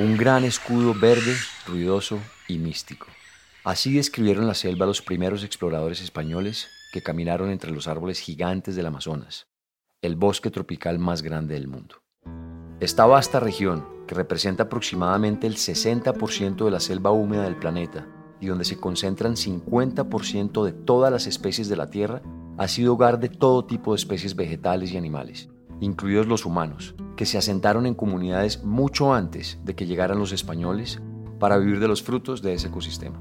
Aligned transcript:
Un 0.00 0.16
gran 0.16 0.44
escudo 0.44 0.94
verde, 0.94 1.34
ruidoso 1.66 2.20
y 2.46 2.58
místico. 2.58 3.08
Así 3.64 3.94
describieron 3.94 4.46
la 4.46 4.54
selva 4.54 4.86
los 4.86 5.02
primeros 5.02 5.42
exploradores 5.42 6.00
españoles 6.00 6.68
que 6.92 7.02
caminaron 7.02 7.50
entre 7.50 7.72
los 7.72 7.88
árboles 7.88 8.20
gigantes 8.20 8.76
del 8.76 8.86
Amazonas, 8.86 9.48
el 10.00 10.14
bosque 10.14 10.52
tropical 10.52 11.00
más 11.00 11.22
grande 11.22 11.54
del 11.54 11.66
mundo. 11.66 11.96
Esta 12.78 13.06
vasta 13.06 13.40
región, 13.40 13.88
que 14.06 14.14
representa 14.14 14.62
aproximadamente 14.62 15.48
el 15.48 15.56
60% 15.56 16.64
de 16.64 16.70
la 16.70 16.78
selva 16.78 17.10
húmeda 17.10 17.42
del 17.42 17.56
planeta 17.56 18.06
y 18.40 18.46
donde 18.46 18.64
se 18.64 18.78
concentran 18.78 19.34
50% 19.34 20.64
de 20.64 20.72
todas 20.74 21.10
las 21.10 21.26
especies 21.26 21.68
de 21.68 21.76
la 21.76 21.90
Tierra, 21.90 22.22
ha 22.56 22.68
sido 22.68 22.92
hogar 22.92 23.18
de 23.18 23.30
todo 23.30 23.64
tipo 23.64 23.90
de 23.90 23.96
especies 23.96 24.36
vegetales 24.36 24.92
y 24.92 24.96
animales, 24.96 25.48
incluidos 25.80 26.26
los 26.26 26.44
humanos, 26.44 26.94
que 27.16 27.26
se 27.26 27.38
asentaron 27.38 27.86
en 27.86 27.94
comunidades 27.94 28.64
mucho 28.64 29.14
antes 29.14 29.58
de 29.64 29.74
que 29.74 29.86
llegaran 29.86 30.18
los 30.18 30.32
españoles 30.32 31.00
para 31.38 31.58
vivir 31.58 31.80
de 31.80 31.88
los 31.88 32.02
frutos 32.02 32.42
de 32.42 32.54
ese 32.54 32.68
ecosistema. 32.68 33.18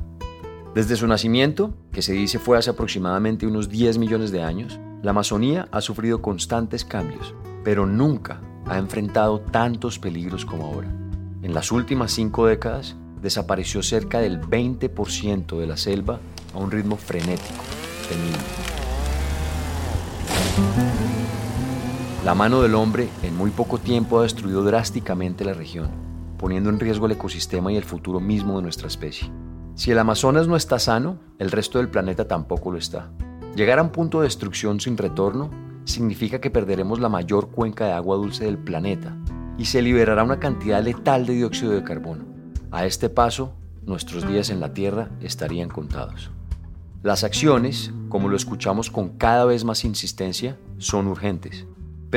Desde 0.73 0.95
su 0.95 1.07
nacimiento, 1.07 1.73
que 1.91 2.01
se 2.01 2.13
dice 2.13 2.39
fue 2.39 2.57
hace 2.57 2.69
aproximadamente 2.69 3.47
unos 3.47 3.69
10 3.69 3.97
millones 3.97 4.31
de 4.31 4.43
años, 4.43 4.79
la 5.01 5.11
Amazonía 5.11 5.67
ha 5.71 5.81
sufrido 5.81 6.21
constantes 6.21 6.85
cambios, 6.85 7.33
pero 7.63 7.85
nunca 7.85 8.41
ha 8.65 8.77
enfrentado 8.77 9.39
tantos 9.39 9.99
peligros 9.99 10.45
como 10.45 10.65
ahora. 10.65 10.93
En 11.41 11.53
las 11.53 11.71
últimas 11.71 12.11
cinco 12.11 12.45
décadas, 12.45 12.95
desapareció 13.21 13.81
cerca 13.83 14.19
del 14.19 14.41
20% 14.41 15.57
de 15.57 15.67
la 15.67 15.77
selva 15.77 16.19
a 16.53 16.57
un 16.57 16.71
ritmo 16.71 16.97
frenético, 16.97 17.63
temible. 18.09 18.37
La 22.27 22.35
mano 22.35 22.61
del 22.61 22.75
hombre 22.75 23.07
en 23.23 23.37
muy 23.37 23.51
poco 23.51 23.77
tiempo 23.77 24.19
ha 24.19 24.23
destruido 24.23 24.61
drásticamente 24.61 25.45
la 25.45 25.53
región, 25.53 25.89
poniendo 26.37 26.69
en 26.69 26.77
riesgo 26.77 27.05
el 27.05 27.13
ecosistema 27.13 27.71
y 27.71 27.77
el 27.77 27.85
futuro 27.85 28.19
mismo 28.19 28.57
de 28.57 28.63
nuestra 28.63 28.89
especie. 28.89 29.31
Si 29.75 29.91
el 29.91 29.99
Amazonas 29.99 30.45
no 30.45 30.57
está 30.57 30.77
sano, 30.77 31.19
el 31.39 31.51
resto 31.51 31.77
del 31.77 31.87
planeta 31.87 32.27
tampoco 32.27 32.69
lo 32.69 32.79
está. 32.79 33.09
Llegar 33.55 33.79
a 33.79 33.81
un 33.81 33.93
punto 33.93 34.19
de 34.19 34.25
destrucción 34.25 34.81
sin 34.81 34.97
retorno 34.97 35.51
significa 35.85 36.41
que 36.41 36.51
perderemos 36.51 36.99
la 36.99 37.07
mayor 37.07 37.49
cuenca 37.49 37.85
de 37.85 37.93
agua 37.93 38.17
dulce 38.17 38.43
del 38.43 38.57
planeta 38.57 39.15
y 39.57 39.63
se 39.63 39.81
liberará 39.81 40.25
una 40.25 40.41
cantidad 40.41 40.83
letal 40.83 41.25
de 41.25 41.33
dióxido 41.35 41.71
de 41.71 41.85
carbono. 41.85 42.25
A 42.71 42.85
este 42.85 43.07
paso, 43.07 43.53
nuestros 43.85 44.27
días 44.27 44.49
en 44.49 44.59
la 44.59 44.73
Tierra 44.73 45.11
estarían 45.21 45.69
contados. 45.69 46.29
Las 47.03 47.23
acciones, 47.23 47.93
como 48.09 48.27
lo 48.27 48.35
escuchamos 48.35 48.91
con 48.91 49.17
cada 49.17 49.45
vez 49.45 49.63
más 49.63 49.85
insistencia, 49.85 50.57
son 50.77 51.07
urgentes. 51.07 51.65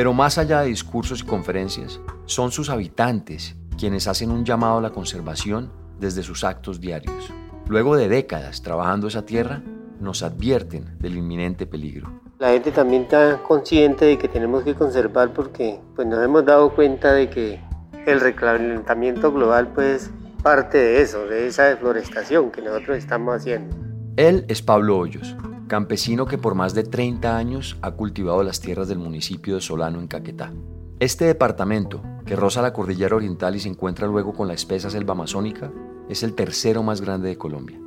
Pero 0.01 0.15
más 0.15 0.39
allá 0.39 0.63
de 0.63 0.69
discursos 0.69 1.21
y 1.21 1.27
conferencias, 1.27 2.01
son 2.25 2.53
sus 2.53 2.71
habitantes 2.71 3.55
quienes 3.79 4.09
hacen 4.09 4.31
un 4.31 4.47
llamado 4.47 4.79
a 4.79 4.81
la 4.81 4.93
conservación 4.93 5.71
desde 5.99 6.23
sus 6.23 6.43
actos 6.43 6.81
diarios. 6.81 7.31
Luego 7.69 7.97
de 7.97 8.09
décadas 8.09 8.63
trabajando 8.63 9.09
esa 9.09 9.27
tierra, 9.27 9.63
nos 10.01 10.23
advierten 10.23 10.97
del 10.99 11.19
inminente 11.19 11.67
peligro. 11.67 12.19
La 12.39 12.49
gente 12.53 12.71
también 12.73 13.03
está 13.03 13.43
consciente 13.47 14.07
de 14.07 14.17
que 14.17 14.27
tenemos 14.27 14.65
que 14.65 14.75
conservar 14.75 15.35
porque 15.35 15.79
pues, 15.95 16.09
nos 16.09 16.25
hemos 16.25 16.47
dado 16.47 16.75
cuenta 16.75 17.13
de 17.13 17.29
que 17.29 17.61
el 18.07 18.21
reclutamiento 18.21 19.31
global 19.31 19.69
pues 19.75 20.11
parte 20.43 20.79
de 20.79 21.03
eso, 21.03 21.27
de 21.27 21.47
esa 21.47 21.65
deforestación 21.65 22.51
que 22.51 22.63
nosotros 22.63 22.97
estamos 22.97 23.37
haciendo. 23.37 23.77
Él 24.17 24.47
es 24.49 24.63
Pablo 24.63 24.97
Hoyos, 24.97 25.37
campesino 25.71 26.27
que 26.27 26.37
por 26.37 26.57
más 26.57 26.75
de 26.75 26.83
30 26.83 27.37
años 27.37 27.79
ha 27.81 27.93
cultivado 27.93 28.43
las 28.43 28.61
tierras 28.61 28.89
del 28.89 28.99
municipio 28.99 29.55
de 29.55 29.61
Solano 29.61 30.01
en 30.01 30.09
Caquetá. 30.09 30.53
Este 30.99 31.27
departamento, 31.27 32.03
que 32.27 32.35
roza 32.35 32.61
la 32.61 32.73
cordillera 32.73 33.15
oriental 33.15 33.55
y 33.55 33.61
se 33.61 33.69
encuentra 33.69 34.09
luego 34.09 34.33
con 34.35 34.49
la 34.49 34.55
espesa 34.55 34.91
selva 34.91 35.13
amazónica, 35.13 35.71
es 36.09 36.25
el 36.25 36.35
tercero 36.35 36.83
más 36.83 37.01
grande 37.01 37.29
de 37.29 37.39
Colombia. 37.39 37.81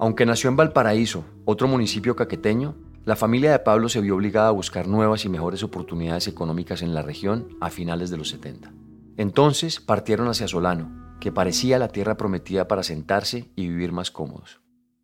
Aunque 0.00 0.26
nació 0.26 0.50
en 0.50 0.56
Valparaíso, 0.56 1.22
otro 1.44 1.68
municipio 1.68 2.16
caqueteño, 2.16 2.74
la 3.04 3.14
familia 3.14 3.52
de 3.52 3.60
Pablo 3.60 3.88
se 3.88 4.00
vio 4.00 4.16
obligada 4.16 4.48
a 4.48 4.52
buscar 4.52 4.88
nuevas 4.88 5.24
y 5.24 5.28
mejores 5.28 5.62
oportunidades 5.62 6.26
económicas 6.26 6.82
en 6.82 6.94
la 6.94 7.02
región 7.02 7.56
a 7.60 7.70
finales 7.70 8.10
de 8.10 8.16
los 8.16 8.30
70. 8.30 8.72
Entonces 9.16 9.78
partieron 9.78 10.26
hacia 10.26 10.48
Solano, 10.48 11.16
que 11.20 11.30
parecía 11.30 11.78
la 11.78 11.88
tierra 11.90 12.16
prometida 12.16 12.66
para 12.66 12.82
sentarse 12.82 13.52
y 13.54 13.68
vivir 13.68 13.92
más 13.92 14.10
cómodos. 14.10 14.60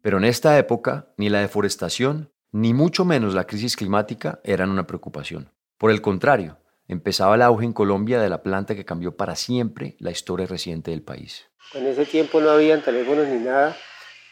Pero 0.07 0.19
en 0.19 0.25
esta 0.25 0.57
época, 0.57 1.09
ni 1.17 1.31
la 1.31 1.41
deforestación, 1.41 2.31
ni 2.53 2.73
mucho 2.73 3.05
menos 3.05 3.35
la 3.35 3.43
crisis 3.43 3.75
climática 3.75 4.39
eran 4.45 4.71
una 4.71 4.87
preocupación. 4.87 5.51
Por 5.79 5.91
el 5.91 6.01
contrario, 6.01 6.59
empezaba 6.87 7.35
el 7.35 7.43
auge 7.43 7.65
en 7.65 7.73
Colombia 7.73 8.21
de 8.21 8.29
la 8.29 8.45
planta 8.45 8.77
que 8.77 8.85
cambió 8.85 9.17
para 9.17 9.35
siempre 9.35 9.97
la 9.99 10.13
historia 10.13 10.47
reciente 10.47 10.93
del 10.93 11.03
país. 11.03 11.47
En 11.75 11.89
ese 11.89 12.05
tiempo 12.05 12.41
no 12.41 12.51
habían 12.51 12.83
teléfonos 12.83 13.27
ni 13.27 13.39
nada. 13.39 13.77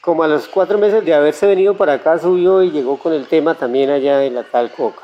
Como 0.01 0.23
a 0.23 0.29
los 0.29 0.47
cuatro 0.47 0.79
meses 0.79 1.05
de 1.05 1.13
haberse 1.13 1.45
venido 1.45 1.77
para 1.77 1.95
acá, 1.95 2.21
subió 2.21 2.63
y 2.63 2.71
llegó 2.71 2.97
con 2.97 3.13
el 3.13 3.27
tema 3.27 3.57
también 3.57 3.91
allá 3.91 4.19
de 4.19 4.31
la 4.31 4.45
tal 4.45 4.71
coca. 4.71 5.03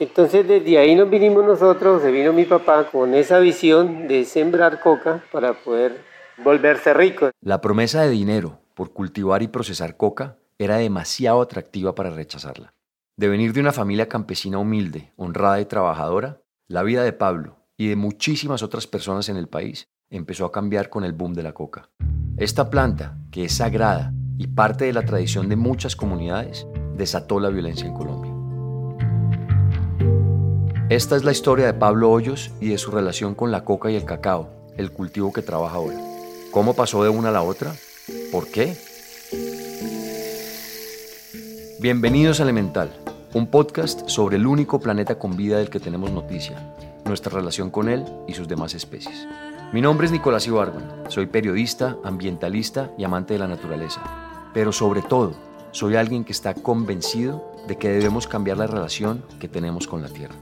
Entonces 0.00 0.48
desde 0.48 0.78
ahí 0.78 0.96
nos 0.96 1.08
vinimos 1.08 1.44
nosotros, 1.44 2.02
se 2.02 2.10
vino 2.10 2.32
mi 2.32 2.44
papá 2.44 2.90
con 2.90 3.14
esa 3.14 3.38
visión 3.38 4.08
de 4.08 4.24
sembrar 4.24 4.80
coca 4.80 5.22
para 5.30 5.52
poder 5.52 6.02
volverse 6.38 6.92
rico. 6.92 7.30
La 7.40 7.60
promesa 7.60 8.02
de 8.02 8.10
dinero 8.10 8.58
por 8.78 8.92
cultivar 8.92 9.42
y 9.42 9.48
procesar 9.48 9.96
coca 9.96 10.38
era 10.56 10.76
demasiado 10.76 11.42
atractiva 11.42 11.96
para 11.96 12.10
rechazarla. 12.10 12.74
De 13.16 13.26
venir 13.26 13.52
de 13.52 13.58
una 13.58 13.72
familia 13.72 14.08
campesina 14.08 14.58
humilde, 14.58 15.12
honrada 15.16 15.60
y 15.60 15.64
trabajadora, 15.64 16.42
la 16.68 16.84
vida 16.84 17.02
de 17.02 17.12
Pablo, 17.12 17.56
y 17.76 17.88
de 17.88 17.96
muchísimas 17.96 18.62
otras 18.62 18.86
personas 18.86 19.28
en 19.28 19.36
el 19.36 19.48
país 19.48 19.88
empezó 20.10 20.44
a 20.44 20.52
cambiar 20.52 20.90
con 20.90 21.02
el 21.02 21.12
boom 21.12 21.34
de 21.34 21.42
la 21.42 21.54
coca. 21.54 21.90
Esta 22.36 22.70
planta, 22.70 23.18
que 23.32 23.46
es 23.46 23.56
sagrada 23.56 24.14
y 24.36 24.46
parte 24.46 24.84
de 24.84 24.92
la 24.92 25.02
tradición 25.02 25.48
de 25.48 25.56
muchas 25.56 25.96
comunidades, 25.96 26.64
desató 26.94 27.40
la 27.40 27.48
violencia 27.48 27.88
en 27.88 27.94
Colombia. 27.94 28.32
Esta 30.88 31.16
es 31.16 31.24
la 31.24 31.32
historia 31.32 31.66
de 31.66 31.74
Pablo 31.74 32.12
Hoyos 32.12 32.52
y 32.60 32.68
de 32.68 32.78
su 32.78 32.92
relación 32.92 33.34
con 33.34 33.50
la 33.50 33.64
coca 33.64 33.90
y 33.90 33.96
el 33.96 34.04
cacao, 34.04 34.68
el 34.76 34.92
cultivo 34.92 35.32
que 35.32 35.42
trabaja 35.42 35.74
ahora. 35.74 35.98
¿Cómo 36.52 36.74
pasó 36.74 37.02
de 37.02 37.08
una 37.08 37.30
a 37.30 37.32
la 37.32 37.42
otra? 37.42 37.74
¿Por 38.32 38.48
qué? 38.48 38.74
Bienvenidos 41.80 42.40
a 42.40 42.44
Elemental, 42.44 42.90
un 43.34 43.48
podcast 43.48 44.08
sobre 44.08 44.36
el 44.36 44.46
único 44.46 44.80
planeta 44.80 45.18
con 45.18 45.36
vida 45.36 45.58
del 45.58 45.68
que 45.68 45.78
tenemos 45.78 46.10
noticia, 46.10 46.74
nuestra 47.04 47.32
relación 47.32 47.70
con 47.70 47.88
él 47.88 48.04
y 48.26 48.32
sus 48.32 48.48
demás 48.48 48.74
especies. 48.74 49.26
Mi 49.72 49.82
nombre 49.82 50.06
es 50.06 50.12
Nicolás 50.12 50.46
Ibargüen, 50.46 50.84
soy 51.08 51.26
periodista, 51.26 51.98
ambientalista 52.02 52.90
y 52.96 53.04
amante 53.04 53.34
de 53.34 53.40
la 53.40 53.48
naturaleza, 53.48 54.00
pero 54.54 54.72
sobre 54.72 55.02
todo 55.02 55.34
soy 55.72 55.96
alguien 55.96 56.24
que 56.24 56.32
está 56.32 56.54
convencido 56.54 57.52
de 57.66 57.76
que 57.76 57.90
debemos 57.90 58.26
cambiar 58.26 58.56
la 58.56 58.66
relación 58.66 59.22
que 59.38 59.48
tenemos 59.48 59.86
con 59.86 60.00
la 60.00 60.08
Tierra. 60.08 60.34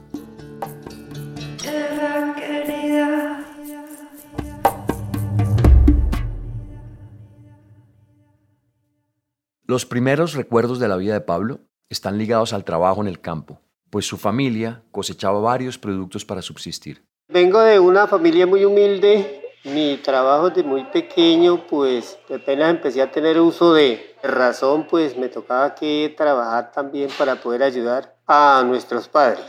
Los 9.69 9.85
primeros 9.85 10.35
recuerdos 10.35 10.79
de 10.79 10.87
la 10.87 10.97
vida 10.97 11.15
de 11.15 11.21
Pablo 11.21 11.59
están 11.89 12.19
ligados 12.19 12.53
al 12.53 12.63
trabajo 12.63 13.01
en 13.01 13.09
el 13.09 13.21
campo, 13.21 13.59
pues 13.91 14.07
su 14.07 14.17
familia 14.17 14.85
cosechaba 14.93 15.41
varios 15.41 15.77
productos 15.77 16.25
para 16.25 16.41
subsistir. 16.41 17.05
Vengo 17.27 17.59
de 17.59 17.81
una 17.81 18.07
familia 18.07 18.47
muy 18.47 18.65
humilde. 18.65 19.43
Mi 19.65 19.97
trabajo 19.97 20.51
de 20.51 20.63
muy 20.63 20.85
pequeño, 20.85 21.67
pues 21.67 22.17
apenas 22.33 22.71
empecé 22.71 23.03
a 23.03 23.11
tener 23.11 23.41
uso 23.41 23.75
de 23.75 24.15
razón, 24.23 24.87
pues 24.89 25.17
me 25.17 25.29
tocaba 25.29 25.75
que 25.75 26.15
trabajar 26.17 26.71
también 26.71 27.11
para 27.19 27.35
poder 27.35 27.65
ayudar 27.65 28.15
a 28.29 28.63
nuestros 28.65 29.09
padres. 29.09 29.45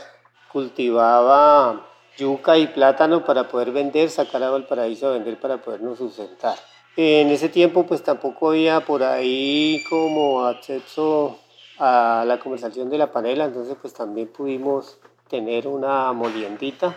Cultivaba 0.50 1.86
yuca 2.16 2.58
y 2.58 2.66
plátano 2.66 3.24
para 3.24 3.48
poder 3.48 3.70
vender, 3.70 4.10
sacar 4.10 4.42
agua 4.42 4.56
al 4.56 4.66
paraíso 4.66 5.06
a 5.06 5.12
vender 5.12 5.38
para 5.38 5.58
podernos 5.58 5.98
sustentar. 5.98 6.56
En 7.00 7.28
ese 7.28 7.48
tiempo 7.48 7.86
pues 7.86 8.02
tampoco 8.02 8.50
había 8.50 8.80
por 8.80 9.04
ahí 9.04 9.84
como 9.88 10.44
acceso 10.44 11.38
a 11.78 12.24
la 12.26 12.40
conversación 12.40 12.90
de 12.90 12.98
la 12.98 13.12
panela, 13.12 13.44
entonces 13.44 13.76
pues 13.80 13.94
también 13.94 14.26
pudimos 14.26 14.98
tener 15.30 15.68
una 15.68 16.12
moliendita, 16.12 16.96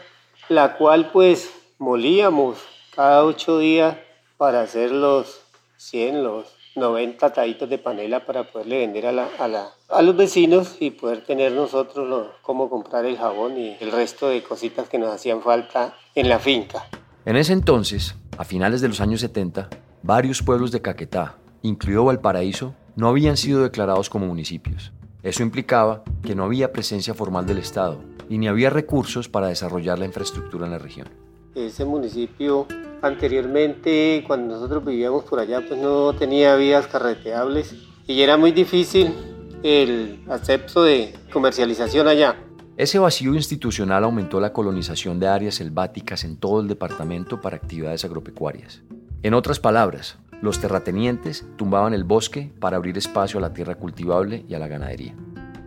la 0.49 0.75
cual 0.75 1.11
pues 1.11 1.53
molíamos 1.77 2.57
cada 2.95 3.23
ocho 3.23 3.59
días 3.59 3.95
para 4.37 4.61
hacer 4.61 4.89
los 4.89 5.39
100, 5.77 6.23
los 6.23 6.47
90 6.75 7.31
taditos 7.31 7.69
de 7.69 7.77
panela 7.77 8.25
para 8.25 8.51
poderle 8.51 8.79
vender 8.79 9.05
a, 9.05 9.11
la, 9.11 9.27
a, 9.37 9.47
la, 9.47 9.69
a 9.87 10.01
los 10.01 10.17
vecinos 10.17 10.77
y 10.79 10.89
poder 10.89 11.23
tener 11.25 11.51
nosotros 11.51 12.07
lo, 12.09 12.31
cómo 12.41 12.71
comprar 12.71 13.05
el 13.05 13.19
jabón 13.19 13.55
y 13.55 13.77
el 13.79 13.91
resto 13.91 14.29
de 14.29 14.41
cositas 14.41 14.89
que 14.89 14.97
nos 14.97 15.13
hacían 15.13 15.43
falta 15.43 15.95
en 16.15 16.27
la 16.27 16.39
finca. 16.39 16.87
En 17.23 17.35
ese 17.35 17.53
entonces, 17.53 18.15
a 18.39 18.45
finales 18.45 18.81
de 18.81 18.87
los 18.87 18.99
años 18.99 19.21
70, 19.21 19.69
varios 20.03 20.41
pueblos 20.41 20.71
de 20.71 20.81
Caquetá, 20.81 21.37
incluido 21.61 22.05
Valparaíso, 22.05 22.73
no 22.95 23.07
habían 23.07 23.37
sido 23.37 23.63
declarados 23.63 24.09
como 24.09 24.27
municipios. 24.27 24.91
Eso 25.23 25.43
implicaba 25.43 26.03
que 26.23 26.35
no 26.35 26.43
había 26.43 26.73
presencia 26.73 27.13
formal 27.13 27.45
del 27.45 27.59
Estado 27.59 27.99
y 28.27 28.37
ni 28.37 28.47
había 28.47 28.69
recursos 28.69 29.29
para 29.29 29.47
desarrollar 29.47 29.99
la 29.99 30.05
infraestructura 30.05 30.65
en 30.65 30.71
la 30.71 30.79
región. 30.79 31.07
Ese 31.53 31.85
municipio 31.85 32.65
anteriormente, 33.01 34.23
cuando 34.25 34.55
nosotros 34.55 34.83
vivíamos 34.85 35.25
por 35.25 35.39
allá, 35.39 35.63
pues 35.67 35.79
no 35.79 36.13
tenía 36.13 36.55
vías 36.55 36.87
carreteables 36.87 37.75
y 38.07 38.21
era 38.21 38.37
muy 38.37 38.51
difícil 38.51 39.13
el 39.61 40.23
acepto 40.29 40.83
de 40.83 41.13
comercialización 41.31 42.07
allá. 42.07 42.35
Ese 42.77 42.97
vacío 42.97 43.35
institucional 43.35 44.03
aumentó 44.03 44.39
la 44.39 44.53
colonización 44.53 45.19
de 45.19 45.27
áreas 45.27 45.55
selváticas 45.55 46.23
en 46.23 46.37
todo 46.37 46.61
el 46.61 46.67
departamento 46.67 47.39
para 47.39 47.57
actividades 47.57 48.03
agropecuarias. 48.05 48.81
En 49.23 49.35
otras 49.35 49.59
palabras, 49.59 50.17
los 50.41 50.59
terratenientes 50.59 51.45
tumbaban 51.55 51.93
el 51.93 52.03
bosque 52.03 52.51
para 52.59 52.77
abrir 52.77 52.97
espacio 52.97 53.37
a 53.37 53.41
la 53.41 53.53
tierra 53.53 53.75
cultivable 53.75 54.43
y 54.47 54.55
a 54.55 54.59
la 54.59 54.67
ganadería. 54.67 55.13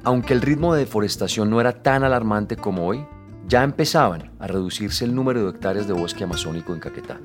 Aunque 0.02 0.32
el 0.32 0.40
ritmo 0.40 0.74
de 0.74 0.80
deforestación 0.80 1.50
no 1.50 1.60
era 1.60 1.80
tan 1.80 2.02
alarmante 2.02 2.56
como 2.56 2.84
hoy, 2.84 3.06
ya 3.46 3.62
empezaban 3.62 4.32
a 4.40 4.48
reducirse 4.48 5.04
el 5.04 5.14
número 5.14 5.44
de 5.44 5.50
hectáreas 5.50 5.86
de 5.86 5.92
bosque 5.92 6.24
amazónico 6.24 6.74
en 6.74 6.80
Caquetá. 6.80 7.20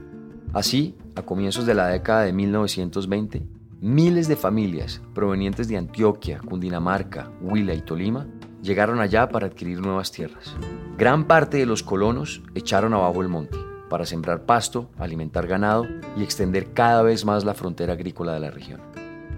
Así, 0.53 0.95
a 1.15 1.23
comienzos 1.23 1.65
de 1.65 1.73
la 1.73 1.87
década 1.87 2.21
de 2.21 2.33
1920, 2.33 3.47
miles 3.81 4.27
de 4.27 4.35
familias 4.35 5.01
provenientes 5.15 5.67
de 5.67 5.77
Antioquia, 5.77 6.41
Cundinamarca, 6.47 7.31
Huila 7.41 7.73
y 7.73 7.81
Tolima 7.81 8.27
llegaron 8.61 8.99
allá 8.99 9.29
para 9.29 9.47
adquirir 9.47 9.79
nuevas 9.79 10.11
tierras. 10.11 10.53
Gran 10.95 11.25
parte 11.25 11.57
de 11.57 11.65
los 11.65 11.81
colonos 11.81 12.43
echaron 12.53 12.93
abajo 12.93 13.23
el 13.23 13.29
monte 13.29 13.68
para 13.89 14.05
sembrar 14.05 14.45
pasto, 14.45 14.89
alimentar 14.97 15.47
ganado 15.47 15.85
y 16.15 16.23
extender 16.23 16.73
cada 16.73 17.01
vez 17.01 17.25
más 17.25 17.43
la 17.43 17.53
frontera 17.53 17.93
agrícola 17.93 18.33
de 18.33 18.39
la 18.39 18.51
región. 18.51 18.79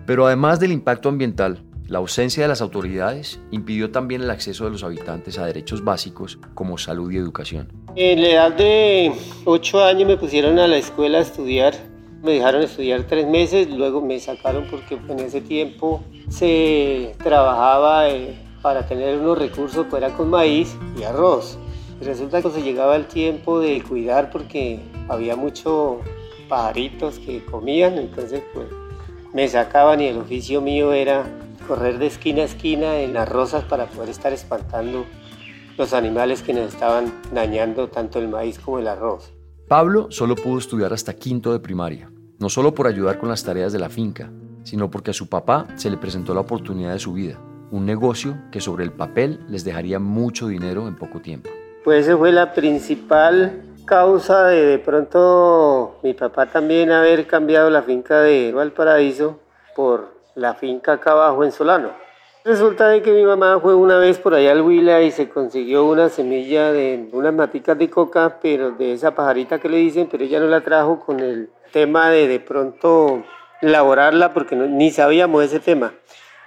Pero 0.06 0.28
además 0.28 0.60
del 0.60 0.72
impacto 0.72 1.10
ambiental, 1.10 1.64
la 1.88 1.98
ausencia 1.98 2.44
de 2.44 2.48
las 2.48 2.62
autoridades 2.62 3.40
impidió 3.52 3.92
también 3.92 4.22
el 4.22 4.30
acceso 4.30 4.64
de 4.64 4.72
los 4.72 4.84
habitantes 4.84 5.38
a 5.38 5.46
derechos 5.46 5.84
básicos 5.84 6.40
como 6.54 6.78
salud 6.78 7.12
y 7.12 7.18
educación. 7.18 7.68
En 7.96 8.22
la 8.22 8.30
edad 8.30 8.52
de 8.54 9.12
8 9.44 9.84
años 9.84 10.08
me 10.08 10.16
pusieron 10.16 10.58
a 10.60 10.68
la 10.68 10.78
escuela 10.78 11.18
a 11.18 11.22
estudiar. 11.22 11.74
Me 12.24 12.32
dejaron 12.32 12.62
estudiar 12.62 13.04
tres 13.04 13.28
meses, 13.28 13.70
luego 13.70 14.00
me 14.00 14.20
sacaron 14.20 14.68
porque 14.72 15.00
en 15.10 15.20
ese 15.20 15.42
tiempo 15.42 16.02
se 16.30 17.14
trabajaba 17.22 18.10
eh, 18.10 18.40
para 18.62 18.88
tener 18.88 19.18
unos 19.20 19.38
recursos, 19.38 19.86
pues 19.90 20.02
era 20.02 20.14
con 20.16 20.30
maíz 20.30 20.78
y 20.98 21.04
arroz. 21.04 21.58
Resulta 22.02 22.42
que 22.42 22.50
se 22.50 22.64
llegaba 22.64 22.96
el 22.96 23.06
tiempo 23.06 23.60
de 23.60 23.82
cuidar 23.84 24.32
porque 24.32 24.80
había 25.08 25.36
muchos 25.36 25.98
pajaritos 26.50 27.20
que 27.20 27.46
comían, 27.46 28.00
entonces 28.00 28.42
pues 28.54 28.68
me 29.34 29.48
sacaban 29.48 30.02
y 30.02 30.08
el 30.08 30.18
oficio 30.18 30.62
mío 30.62 30.94
era 30.94 31.24
correr 31.68 32.00
de 32.00 32.08
esquina 32.08 32.42
a 32.42 32.46
esquina 32.46 32.98
en 32.98 33.14
las 33.14 33.30
rosas 33.30 33.64
para 33.66 33.86
poder 33.86 34.10
estar 34.10 34.34
espantando 34.34 35.06
los 35.78 35.94
animales 35.94 36.42
que 36.42 36.54
nos 36.54 36.74
estaban 36.74 37.14
dañando 37.34 37.88
tanto 37.88 38.18
el 38.18 38.30
maíz 38.30 38.58
como 38.58 38.80
el 38.80 38.88
arroz. 38.88 39.32
Pablo 39.68 40.08
solo 40.10 40.36
pudo 40.36 40.58
estudiar 40.58 40.94
hasta 40.94 41.14
quinto 41.14 41.54
de 41.54 41.60
primaria, 41.60 42.12
no 42.40 42.50
solo 42.50 42.74
por 42.74 42.88
ayudar 42.88 43.20
con 43.20 43.30
las 43.30 43.44
tareas 43.44 43.72
de 43.72 43.80
la 43.80 43.90
finca, 43.90 44.32
sino 44.64 44.90
porque 44.90 45.12
a 45.12 45.14
su 45.14 45.30
papá 45.30 45.68
se 45.76 45.92
le 45.92 45.98
presentó 45.98 46.34
la 46.34 46.42
oportunidad 46.42 46.94
de 46.94 47.00
su 47.00 47.14
vida, 47.14 47.40
un 47.70 47.86
negocio 47.86 48.38
que 48.52 48.60
sobre 48.60 48.84
el 48.84 48.92
papel 48.92 49.40
les 49.48 49.64
dejaría 49.64 50.00
mucho 50.00 50.48
dinero 50.48 50.88
en 50.88 50.96
poco 50.96 51.22
tiempo. 51.22 51.50
Pues 51.84 52.08
esa 52.08 52.16
fue 52.16 52.32
la 52.32 52.54
principal 52.54 53.64
causa 53.86 54.46
de 54.46 54.68
de 54.68 54.78
pronto 54.78 55.98
mi 56.04 56.14
papá 56.14 56.46
también 56.46 56.92
haber 56.92 57.26
cambiado 57.26 57.72
la 57.72 57.82
finca 57.82 58.22
de 58.22 58.52
Valparaíso 58.54 59.40
por 59.76 60.14
la 60.36 60.54
finca 60.54 60.94
acá 60.94 61.14
abajo 61.14 61.44
en 61.44 61.52
Solano. 61.52 61.90
Resulta 62.46 62.88
de 62.90 63.02
que 63.02 63.12
mi 63.12 63.24
mamá 63.24 63.60
fue 63.60 63.74
una 63.74 63.98
vez 63.98 64.20
por 64.20 64.36
allá 64.36 64.52
al 64.52 64.62
Huila 64.62 65.02
y 65.02 65.10
se 65.10 65.28
consiguió 65.28 65.86
una 65.86 66.10
semilla 66.10 66.72
de 66.72 67.10
unas 67.14 67.34
maticas 67.34 67.78
de 67.80 67.90
coca, 67.90 68.38
pero 68.42 68.72
de 68.72 68.94
esa 68.94 69.16
pajarita 69.16 69.60
que 69.60 69.70
le 69.70 69.78
dicen, 69.78 70.08
pero 70.10 70.24
ella 70.24 70.40
no 70.40 70.48
la 70.48 70.62
trajo 70.62 71.00
con 71.00 71.20
el 71.20 71.50
tema 71.72 72.12
de 72.12 72.28
de 72.28 72.40
pronto 72.40 73.24
elaborarla 73.62 74.34
porque 74.34 74.56
ni 74.56 74.92
sabíamos 74.92 75.44
ese 75.44 75.60
tema. 75.60 75.94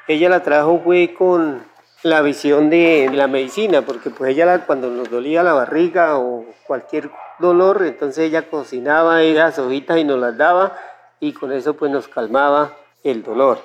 Ella 0.06 0.28
la 0.28 0.44
trajo 0.44 0.80
fue 0.84 1.12
con 1.12 1.62
la 2.04 2.20
visión 2.20 2.68
de 2.68 3.11
la 3.14 3.28
medicina, 3.28 3.80
porque 3.80 4.11
pues 4.11 4.32
ella 4.32 4.66
cuando 4.66 4.90
nos 4.90 5.11
dolía 5.11 5.42
la 5.42 5.54
barriga 5.54 6.18
o 6.18 6.44
cualquier 6.66 7.11
dolor, 7.38 7.82
entonces 7.82 8.26
ella 8.28 8.50
cocinaba 8.50 9.23
esas 9.23 9.58
hojitas 9.58 9.96
y 9.96 10.04
nos 10.04 10.20
las 10.20 10.37
daba 10.37 10.76
y 11.18 11.32
con 11.32 11.50
eso 11.50 11.75
pues 11.75 11.90
nos 11.90 12.06
calmaba 12.06 12.76
el 13.02 13.23
dolor. 13.23 13.58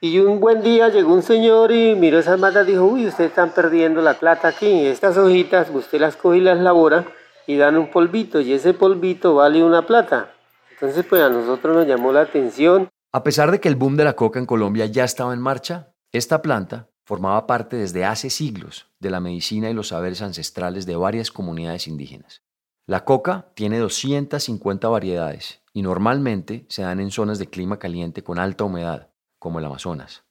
Y 0.00 0.18
un 0.20 0.40
buen 0.40 0.62
día 0.62 0.88
llegó 0.88 1.12
un 1.12 1.22
señor 1.22 1.70
y 1.70 1.94
miró 1.94 2.18
esas 2.18 2.40
matas 2.40 2.66
y 2.66 2.72
dijo, 2.72 2.84
uy, 2.84 3.06
ustedes 3.06 3.28
están 3.28 3.50
perdiendo 3.50 4.00
la 4.00 4.14
plata 4.14 4.48
aquí, 4.48 4.86
estas 4.86 5.18
hojitas 5.18 5.68
usted 5.68 6.00
las 6.00 6.16
coge 6.16 6.38
y 6.38 6.40
las 6.40 6.58
labora 6.58 7.04
y 7.46 7.58
dan 7.58 7.76
un 7.76 7.90
polvito 7.90 8.40
y 8.40 8.54
ese 8.54 8.72
polvito 8.72 9.34
vale 9.34 9.62
una 9.62 9.86
plata. 9.86 10.32
Entonces 10.70 11.04
pues 11.04 11.20
a 11.20 11.28
nosotros 11.28 11.76
nos 11.76 11.86
llamó 11.86 12.10
la 12.10 12.22
atención. 12.22 12.88
A 13.12 13.22
pesar 13.22 13.50
de 13.50 13.60
que 13.60 13.68
el 13.68 13.76
boom 13.76 13.98
de 13.98 14.04
la 14.04 14.14
coca 14.14 14.38
en 14.38 14.46
Colombia 14.46 14.86
ya 14.86 15.04
estaba 15.04 15.34
en 15.34 15.42
marcha, 15.42 15.92
esta 16.10 16.40
planta 16.40 16.88
formaba 17.06 17.46
parte 17.46 17.76
desde 17.76 18.04
hace 18.04 18.30
siglos 18.30 18.88
de 18.98 19.10
la 19.10 19.20
medicina 19.20 19.70
y 19.70 19.74
los 19.74 19.88
saberes 19.88 20.22
ancestrales 20.22 20.86
de 20.86 20.96
varias 20.96 21.30
comunidades 21.30 21.86
indígenas. 21.86 22.42
La 22.84 23.04
coca 23.04 23.52
tiene 23.54 23.78
250 23.78 24.88
variedades 24.88 25.60
y 25.72 25.82
normalmente 25.82 26.66
se 26.68 26.82
dan 26.82 26.98
en 26.98 27.12
zonas 27.12 27.38
de 27.38 27.46
clima 27.46 27.78
caliente 27.78 28.24
con 28.24 28.40
alta 28.40 28.64
humedad, 28.64 29.10
como 29.38 29.60
el 29.60 29.64
Amazonas. 29.64 30.24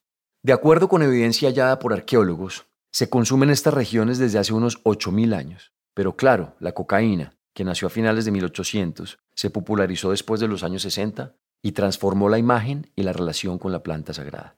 De 0.44 0.52
acuerdo 0.52 0.90
con 0.90 1.02
evidencia 1.02 1.48
hallada 1.48 1.80
por 1.80 1.94
arqueólogos, 1.94 2.66
se 2.92 3.10
consumen 3.10 3.50
estas 3.50 3.74
regiones 3.74 4.18
desde 4.18 4.40
hace 4.40 4.54
unos 4.54 4.84
8.000 4.84 5.34
años. 5.34 5.72
Pero 5.94 6.18
claro, 6.18 6.56
la 6.60 6.74
cocaína, 6.74 7.38
que 7.54 7.64
nació 7.64 7.88
a 7.88 7.92
finales 7.92 8.26
de 8.26 8.32
1800, 8.32 9.18
se 9.34 9.50
popularizó 9.50 10.12
después 10.12 10.42
de 10.42 10.50
los 10.50 10.64
años 10.64 10.82
60 10.82 11.36
y 11.62 11.72
transformó 11.72 12.28
la 12.28 12.38
imagen 12.38 12.92
y 12.98 13.04
la 13.04 13.14
relación 13.14 13.60
con 13.60 13.72
la 13.72 13.82
planta 13.82 14.14
sagrada. 14.14 14.58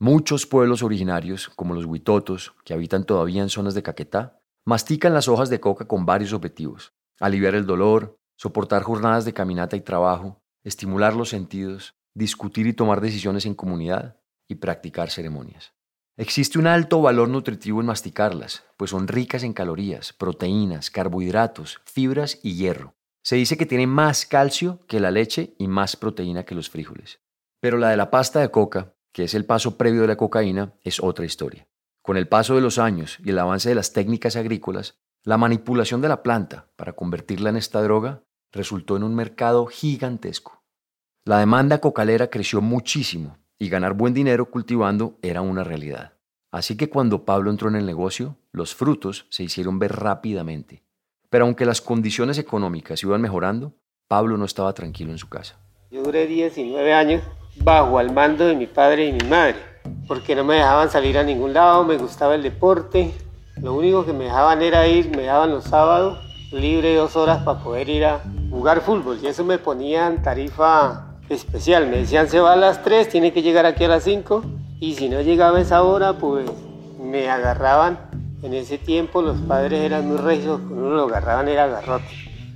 Muchos 0.00 0.46
pueblos 0.46 0.84
originarios, 0.84 1.48
como 1.48 1.74
los 1.74 1.84
huitotos, 1.84 2.54
que 2.64 2.72
habitan 2.72 3.02
todavía 3.02 3.42
en 3.42 3.48
zonas 3.48 3.74
de 3.74 3.82
Caquetá, 3.82 4.40
mastican 4.64 5.12
las 5.12 5.26
hojas 5.26 5.50
de 5.50 5.58
coca 5.58 5.88
con 5.88 6.06
varios 6.06 6.32
objetivos. 6.32 6.94
Aliviar 7.18 7.56
el 7.56 7.66
dolor, 7.66 8.16
soportar 8.36 8.84
jornadas 8.84 9.24
de 9.24 9.32
caminata 9.32 9.74
y 9.74 9.80
trabajo, 9.80 10.40
estimular 10.62 11.16
los 11.16 11.30
sentidos, 11.30 11.96
discutir 12.14 12.68
y 12.68 12.74
tomar 12.74 13.00
decisiones 13.00 13.44
en 13.44 13.56
comunidad 13.56 14.20
y 14.46 14.54
practicar 14.54 15.10
ceremonias. 15.10 15.74
Existe 16.16 16.60
un 16.60 16.68
alto 16.68 17.02
valor 17.02 17.28
nutritivo 17.28 17.80
en 17.80 17.86
masticarlas, 17.86 18.64
pues 18.76 18.92
son 18.92 19.08
ricas 19.08 19.42
en 19.42 19.52
calorías, 19.52 20.12
proteínas, 20.12 20.92
carbohidratos, 20.92 21.80
fibras 21.84 22.38
y 22.44 22.54
hierro. 22.54 22.94
Se 23.24 23.34
dice 23.34 23.56
que 23.56 23.66
tiene 23.66 23.88
más 23.88 24.26
calcio 24.26 24.78
que 24.86 25.00
la 25.00 25.10
leche 25.10 25.56
y 25.58 25.66
más 25.66 25.96
proteína 25.96 26.44
que 26.44 26.54
los 26.54 26.70
frijoles. 26.70 27.18
Pero 27.60 27.78
la 27.78 27.90
de 27.90 27.96
la 27.96 28.10
pasta 28.10 28.38
de 28.38 28.52
coca, 28.52 28.94
que 29.18 29.24
es 29.24 29.34
el 29.34 29.44
paso 29.44 29.76
previo 29.76 30.02
de 30.02 30.06
la 30.06 30.16
cocaína, 30.16 30.74
es 30.84 31.02
otra 31.02 31.24
historia. 31.24 31.66
Con 32.02 32.16
el 32.16 32.28
paso 32.28 32.54
de 32.54 32.60
los 32.60 32.78
años 32.78 33.18
y 33.24 33.30
el 33.30 33.40
avance 33.40 33.68
de 33.68 33.74
las 33.74 33.92
técnicas 33.92 34.36
agrícolas, 34.36 35.00
la 35.24 35.36
manipulación 35.36 36.00
de 36.00 36.08
la 36.08 36.22
planta 36.22 36.68
para 36.76 36.92
convertirla 36.92 37.50
en 37.50 37.56
esta 37.56 37.82
droga 37.82 38.22
resultó 38.52 38.96
en 38.96 39.02
un 39.02 39.16
mercado 39.16 39.66
gigantesco. 39.66 40.62
La 41.24 41.40
demanda 41.40 41.80
cocalera 41.80 42.30
creció 42.30 42.60
muchísimo 42.60 43.38
y 43.58 43.68
ganar 43.68 43.94
buen 43.94 44.14
dinero 44.14 44.52
cultivando 44.52 45.18
era 45.20 45.40
una 45.40 45.64
realidad. 45.64 46.12
Así 46.52 46.76
que 46.76 46.88
cuando 46.88 47.24
Pablo 47.24 47.50
entró 47.50 47.68
en 47.68 47.74
el 47.74 47.86
negocio, 47.86 48.36
los 48.52 48.76
frutos 48.76 49.26
se 49.30 49.42
hicieron 49.42 49.80
ver 49.80 49.96
rápidamente. 49.96 50.84
Pero 51.28 51.44
aunque 51.44 51.66
las 51.66 51.80
condiciones 51.80 52.38
económicas 52.38 53.02
iban 53.02 53.20
mejorando, 53.20 53.74
Pablo 54.06 54.36
no 54.36 54.44
estaba 54.44 54.74
tranquilo 54.74 55.10
en 55.10 55.18
su 55.18 55.28
casa. 55.28 55.58
Yo 55.90 56.04
duré 56.04 56.28
19 56.28 56.92
años 56.94 57.24
bajo 57.62 57.98
al 57.98 58.12
mando 58.12 58.46
de 58.46 58.54
mi 58.54 58.66
padre 58.66 59.06
y 59.06 59.12
mi 59.12 59.28
madre, 59.28 59.56
porque 60.06 60.34
no 60.34 60.44
me 60.44 60.56
dejaban 60.56 60.90
salir 60.90 61.18
a 61.18 61.22
ningún 61.22 61.52
lado, 61.52 61.84
me 61.84 61.96
gustaba 61.96 62.34
el 62.34 62.42
deporte, 62.42 63.12
lo 63.60 63.74
único 63.74 64.04
que 64.04 64.12
me 64.12 64.24
dejaban 64.24 64.62
era 64.62 64.86
ir, 64.86 65.14
me 65.16 65.24
daban 65.24 65.50
los 65.50 65.64
sábados 65.64 66.18
libre 66.52 66.94
dos 66.94 67.14
horas 67.16 67.42
para 67.42 67.58
poder 67.58 67.88
ir 67.88 68.04
a 68.04 68.20
jugar 68.50 68.80
fútbol 68.80 69.18
y 69.22 69.26
eso 69.26 69.44
me 69.44 69.58
ponían 69.58 70.22
tarifa 70.22 71.18
especial. 71.28 71.88
Me 71.88 71.98
decían 71.98 72.28
se 72.28 72.40
va 72.40 72.52
a 72.52 72.56
las 72.56 72.82
3, 72.82 73.08
tiene 73.08 73.32
que 73.32 73.42
llegar 73.42 73.66
aquí 73.66 73.84
a 73.84 73.88
las 73.88 74.04
5 74.04 74.42
y 74.80 74.94
si 74.94 75.08
no 75.08 75.20
llegaba 75.20 75.60
esa 75.60 75.82
hora 75.82 76.14
pues 76.14 76.50
me 77.02 77.28
agarraban. 77.28 77.98
En 78.42 78.54
ese 78.54 78.78
tiempo 78.78 79.20
los 79.20 79.36
padres 79.40 79.80
eran 79.82 80.06
muy 80.06 80.16
recios, 80.16 80.60
uno 80.70 80.90
lo 80.90 81.04
agarraban 81.04 81.48
era 81.48 81.66
garrote. 81.66 82.06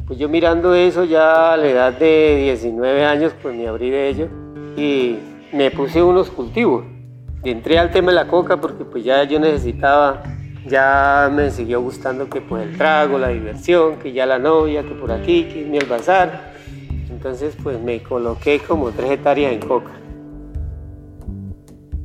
Pues 0.06 0.18
yo 0.18 0.28
mirando 0.28 0.74
eso 0.74 1.04
ya 1.04 1.52
a 1.52 1.56
la 1.56 1.66
edad 1.66 1.92
de 1.92 2.36
19 2.44 3.04
años 3.04 3.32
pues 3.42 3.56
me 3.56 3.66
abrí 3.66 3.90
de 3.90 4.08
ello 4.08 4.41
y 4.76 5.18
me 5.52 5.70
puse 5.70 6.02
unos 6.02 6.30
cultivos. 6.30 6.84
Entré 7.44 7.78
al 7.78 7.90
tema 7.90 8.10
de 8.10 8.16
la 8.16 8.28
coca 8.28 8.60
porque 8.60 8.84
pues 8.84 9.04
ya 9.04 9.24
yo 9.24 9.40
necesitaba, 9.40 10.22
ya 10.66 11.30
me 11.32 11.50
siguió 11.50 11.80
gustando 11.80 12.30
que 12.30 12.40
pues 12.40 12.68
el 12.68 12.76
trago, 12.76 13.18
la 13.18 13.28
diversión, 13.28 13.96
que 13.96 14.12
ya 14.12 14.26
la 14.26 14.38
novia, 14.38 14.82
que 14.82 14.94
por 14.94 15.10
aquí, 15.10 15.44
que 15.44 15.64
mi 15.64 15.78
el 15.78 15.86
bazar. 15.86 16.52
Entonces 17.10 17.56
pues 17.62 17.80
me 17.80 18.02
coloqué 18.02 18.60
como 18.60 18.90
tres 18.90 19.10
hectáreas 19.10 19.52
en 19.52 19.60
coca. 19.60 19.92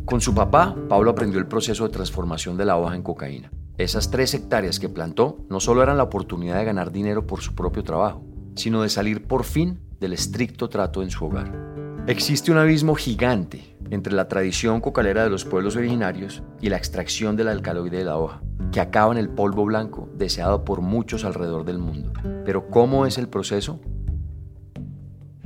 Con 0.05 0.21
su 0.21 0.33
papá, 0.33 0.75
Pablo 0.87 1.11
aprendió 1.11 1.39
el 1.39 1.47
proceso 1.47 1.83
de 1.83 1.89
transformación 1.89 2.57
de 2.57 2.65
la 2.65 2.77
hoja 2.77 2.95
en 2.95 3.03
cocaína. 3.03 3.51
Esas 3.77 4.09
tres 4.09 4.33
hectáreas 4.33 4.79
que 4.79 4.89
plantó 4.89 5.45
no 5.49 5.59
solo 5.59 5.83
eran 5.83 5.97
la 5.97 6.03
oportunidad 6.03 6.57
de 6.57 6.65
ganar 6.65 6.91
dinero 6.91 7.27
por 7.27 7.41
su 7.41 7.53
propio 7.53 7.83
trabajo, 7.83 8.23
sino 8.55 8.81
de 8.81 8.89
salir 8.89 9.27
por 9.27 9.43
fin 9.43 9.81
del 9.99 10.13
estricto 10.13 10.69
trato 10.69 11.03
en 11.03 11.11
su 11.11 11.25
hogar. 11.25 11.76
Existe 12.07 12.53
un 12.53 12.57
abismo 12.57 12.95
gigante 12.95 13.75
entre 13.91 14.13
la 14.13 14.29
tradición 14.29 14.79
cocalera 14.79 15.25
de 15.25 15.29
los 15.29 15.43
pueblos 15.43 15.75
originarios 15.75 16.41
y 16.61 16.69
la 16.69 16.77
extracción 16.77 17.35
del 17.35 17.49
alcaloide 17.49 17.97
de 17.97 18.05
la 18.05 18.15
hoja, 18.15 18.39
que 18.71 18.79
acaba 18.79 19.11
en 19.11 19.17
el 19.17 19.27
polvo 19.27 19.65
blanco 19.65 20.07
deseado 20.13 20.63
por 20.63 20.79
muchos 20.79 21.25
alrededor 21.25 21.65
del 21.65 21.79
mundo. 21.79 22.13
Pero 22.45 22.69
¿cómo 22.69 23.05
es 23.05 23.17
el 23.17 23.27
proceso? 23.27 23.81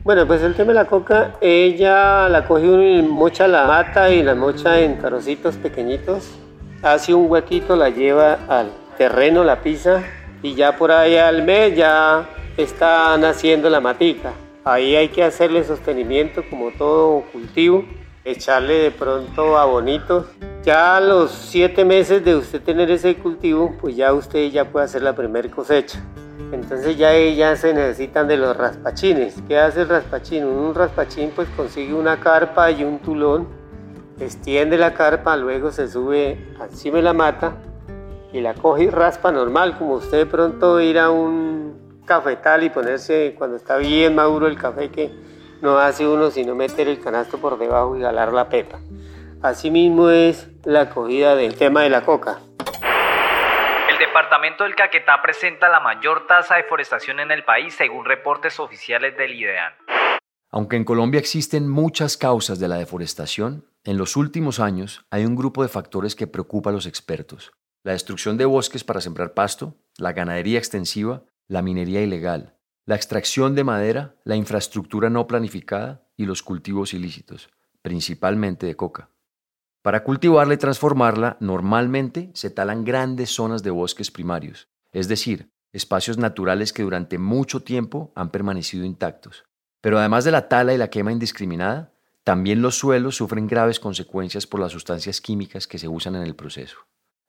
Bueno, 0.04 0.28
pues 0.28 0.44
el 0.44 0.54
tema 0.54 0.68
de 0.68 0.76
la 0.76 0.86
coca, 0.86 1.34
ella 1.42 2.30
la 2.30 2.46
coge 2.48 2.98
y 2.98 3.02
mocha 3.02 3.48
la 3.48 3.66
mata 3.66 4.12
y 4.12 4.22
la 4.22 4.36
mocha 4.36 4.82
en 4.82 4.98
carocitos 4.98 5.56
pequeñitos, 5.56 6.30
hace 6.84 7.16
un 7.16 7.26
huequito, 7.28 7.76
la 7.76 7.90
lleva 7.90 8.38
al 8.48 8.70
terreno, 9.00 9.44
la 9.44 9.64
pisa 9.64 10.04
y 10.44 10.54
ya 10.54 10.78
por 10.78 10.92
ahí 10.92 11.16
al 11.16 11.42
mes 11.42 11.76
ya 11.76 12.30
está 12.56 13.18
naciendo 13.18 13.68
la 13.68 13.82
matica. 13.82 14.34
Ahí 14.64 14.96
hay 14.96 15.10
que 15.10 15.24
hacerle 15.24 15.64
sostenimiento 15.64 16.44
como 16.48 16.70
todo 16.72 17.24
cultivo, 17.32 17.84
echarle 18.24 18.76
de 18.76 18.92
pronto 18.92 19.58
abonitos. 19.58 20.28
Ya 20.64 20.98
a 20.98 21.02
los 21.02 21.32
siete 21.32 21.84
meses 21.84 22.24
de 22.24 22.36
usted 22.36 22.62
tener 22.62 22.92
ese 22.92 23.16
cultivo, 23.16 23.76
pues 23.82 23.96
ya 23.96 24.14
usted 24.14 24.52
ya 24.52 24.66
puede 24.66 24.86
hacer 24.86 25.02
la 25.02 25.16
primera 25.16 25.50
cosecha. 25.50 26.00
Entonces 26.52 26.96
ya 26.96 27.12
ellas 27.12 27.60
se 27.60 27.74
necesitan 27.74 28.28
de 28.28 28.38
los 28.38 28.56
raspachines. 28.56 29.42
¿Qué 29.48 29.58
hace 29.58 29.82
el 29.82 29.90
raspachín? 29.90 30.46
Un 30.46 30.76
raspachín 30.76 31.32
pues 31.36 31.48
consigue 31.58 31.96
una 31.96 32.20
carpa 32.20 32.70
y 32.70 32.84
un 32.84 33.00
tulón, 33.00 33.48
extiende 34.20 34.78
la 34.78 34.94
carpa, 34.94 35.36
luego 35.38 35.72
se 35.72 35.88
sube 35.88 36.38
encima 36.62 36.98
de 36.98 37.04
la 37.04 37.14
mata 37.14 37.56
y 38.32 38.42
la 38.42 38.54
coge 38.54 38.84
y 38.84 38.90
raspa 38.92 39.32
normal, 39.32 39.80
como 39.80 39.96
usted 39.96 40.20
de 40.20 40.26
pronto 40.28 40.80
ir 40.80 41.00
a 41.00 41.10
un 41.10 41.81
cafetal 42.06 42.64
y 42.64 42.70
ponerse 42.70 43.36
cuando 43.38 43.58
está 43.58 43.78
bien 43.78 44.16
maduro 44.16 44.48
el 44.48 44.58
café 44.58 44.90
que 44.90 45.12
no 45.62 45.78
hace 45.78 46.08
uno 46.08 46.32
sino 46.32 46.56
meter 46.56 46.88
el 46.88 47.00
canasto 47.00 47.38
por 47.38 47.58
debajo 47.58 47.98
y 47.98 48.02
jalar 48.02 48.34
la 48.34 48.50
pepa. 48.50 48.80
Asimismo 49.42 50.10
es 50.10 50.48
la 50.64 50.90
cogida 50.90 51.36
del 51.36 51.56
tema 51.56 51.82
de 51.82 51.90
la 51.90 52.02
coca 52.02 52.40
departamento 54.12 54.64
del 54.64 54.76
Caquetá 54.76 55.22
presenta 55.22 55.70
la 55.70 55.80
mayor 55.80 56.28
tasa 56.28 56.56
de 56.56 56.64
deforestación 56.64 57.20
en 57.20 57.32
el 57.32 57.44
país 57.44 57.76
según 57.76 58.04
reportes 58.04 58.60
oficiales 58.60 59.16
del 59.16 59.34
IDEAN. 59.34 59.74
Aunque 60.50 60.76
en 60.76 60.84
Colombia 60.84 61.20
existen 61.20 61.70
muchas 61.70 62.18
causas 62.18 62.60
de 62.60 62.68
la 62.68 62.76
deforestación, 62.76 63.66
en 63.84 63.98
los 63.98 64.18
últimos 64.18 64.60
años 64.60 65.06
hay 65.12 65.26
un 65.26 65.36
grupo 65.36 65.64
de 65.64 65.70
factores 65.70 66.16
que 66.16 66.28
preocupa 66.28 66.72
a 66.72 66.74
los 66.74 66.88
expertos. 66.88 67.52
La 67.84 67.94
destrucción 67.94 68.38
de 68.38 68.46
bosques 68.46 68.84
para 68.84 69.02
sembrar 69.02 69.34
pasto, 69.34 69.76
la 69.98 70.14
ganadería 70.14 70.58
extensiva, 70.58 71.24
la 71.52 71.62
minería 71.62 72.02
ilegal, 72.02 72.56
la 72.86 72.96
extracción 72.96 73.56
de 73.56 73.66
madera, 73.66 74.16
la 74.24 74.38
infraestructura 74.38 75.10
no 75.10 75.28
planificada 75.28 76.08
y 76.16 76.26
los 76.26 76.44
cultivos 76.44 76.94
ilícitos, 76.94 77.50
principalmente 77.82 78.66
de 78.66 78.78
coca. 78.78 79.10
Para 79.82 80.06
cultivarla 80.06 80.54
y 80.54 80.58
transformarla, 80.58 81.36
normalmente 81.42 82.32
se 82.36 82.52
talan 82.52 82.86
grandes 82.86 83.32
zonas 83.32 83.64
de 83.64 83.70
bosques 83.70 84.12
primarios, 84.12 84.70
es 84.94 85.10
decir, 85.10 85.52
espacios 85.74 86.18
naturales 86.18 86.72
que 86.72 86.84
durante 86.84 87.18
mucho 87.18 87.62
tiempo 87.64 88.14
han 88.16 88.30
permanecido 88.30 88.86
intactos. 88.86 89.44
Pero 89.82 90.00
además 90.00 90.24
de 90.24 90.32
la 90.32 90.48
tala 90.48 90.74
y 90.74 90.78
la 90.78 90.90
quema 90.90 91.12
indiscriminada, 91.12 91.92
también 92.24 92.62
los 92.62 92.78
suelos 92.78 93.18
sufren 93.18 93.48
graves 93.48 93.82
consecuencias 93.82 94.48
por 94.48 94.62
las 94.62 94.72
sustancias 94.72 95.20
químicas 95.20 95.68
que 95.68 95.80
se 95.80 95.90
usan 95.90 96.16
en 96.16 96.24
el 96.24 96.34
proceso. 96.38 96.78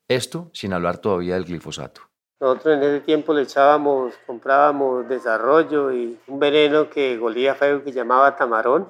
Esto 0.06 0.52
sin 0.54 0.72
hablar 0.74 0.98
todavía 0.98 1.34
del 1.34 1.44
glifosato. 1.44 2.12
Nosotros 2.42 2.75
en 2.75 2.82
ese 2.82 2.99
tiempo 2.99 3.32
le 3.32 3.42
echábamos, 3.42 4.14
comprábamos 4.26 5.08
desarrollo 5.08 5.92
y 5.92 6.18
un 6.26 6.40
veneno 6.40 6.90
que 6.90 7.16
golía 7.16 7.54
feo 7.54 7.84
que 7.84 7.92
llamaba 7.92 8.34
tamarón 8.34 8.88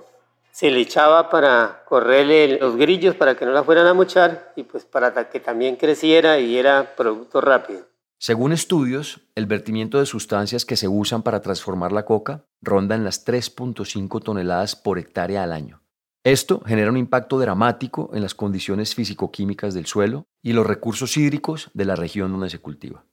se 0.50 0.71
le 0.71 0.80
echaba 0.80 1.28
para 1.28 1.82
correrle 1.87 2.59
los 2.59 2.76
grillos 2.76 3.14
para 3.14 3.35
que 3.35 3.44
no 3.44 3.52
la 3.52 3.62
fueran 3.62 3.87
a 3.87 3.92
mochar 3.92 4.54
y 4.56 4.62
pues 4.62 4.87
para 4.87 5.28
que 5.28 5.38
también 5.38 5.76
creciera 5.76 6.38
y 6.38 6.56
era 6.56 6.97
producto 6.97 7.42
rápido. 7.42 7.80
Según 8.16 8.52
estudios, 8.52 9.21
el 9.35 9.44
vertimiento 9.44 9.99
de 9.99 10.06
sustancias 10.06 10.64
que 10.64 10.76
se 10.76 10.88
usan 10.88 11.23
para 11.23 11.42
transformar 11.42 11.92
la 11.92 12.06
coca 12.06 12.47
ronda 12.62 12.94
en 12.94 13.04
las 13.04 13.26
3.5 13.26 14.23
toneladas 14.23 14.76
por 14.76 14.99
hectárea 14.99 15.42
al 15.42 15.52
año. 15.52 15.82
Esto 16.25 16.62
genera 16.64 16.90
un 16.90 16.97
impacto 16.97 17.38
dramático 17.38 18.12
en 18.14 18.23
las 18.23 18.35
condiciones 18.35 18.94
físico-químicas 18.94 19.75
del 19.75 19.85
suelo 19.85 20.25
y 20.40 20.54
los 20.54 20.66
recursos 20.66 21.18
hídricos 21.18 21.71
de 21.75 21.85
la 21.85 21.97
región 21.97 22.32
donde 22.32 22.49
se 22.49 22.59
cultiva. 22.59 23.04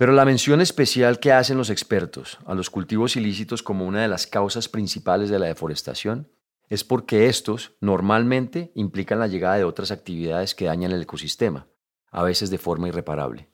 Pero 0.00 0.14
la 0.14 0.24
mención 0.24 0.62
especial 0.62 1.20
que 1.20 1.30
hacen 1.30 1.58
los 1.58 1.68
expertos 1.68 2.38
a 2.46 2.54
los 2.54 2.70
cultivos 2.70 3.16
ilícitos 3.16 3.62
como 3.62 3.84
una 3.84 4.00
de 4.00 4.08
las 4.08 4.26
causas 4.26 4.66
principales 4.66 5.28
de 5.28 5.38
la 5.38 5.44
deforestación 5.44 6.32
es 6.70 6.84
porque 6.84 7.26
estos 7.26 7.76
normalmente 7.82 8.72
implican 8.74 9.18
la 9.18 9.26
llegada 9.26 9.56
de 9.56 9.64
otras 9.64 9.90
actividades 9.90 10.54
que 10.54 10.64
dañan 10.64 10.92
el 10.92 11.02
ecosistema, 11.02 11.68
a 12.10 12.22
veces 12.22 12.48
de 12.48 12.56
forma 12.56 12.88
irreparable. 12.88 13.52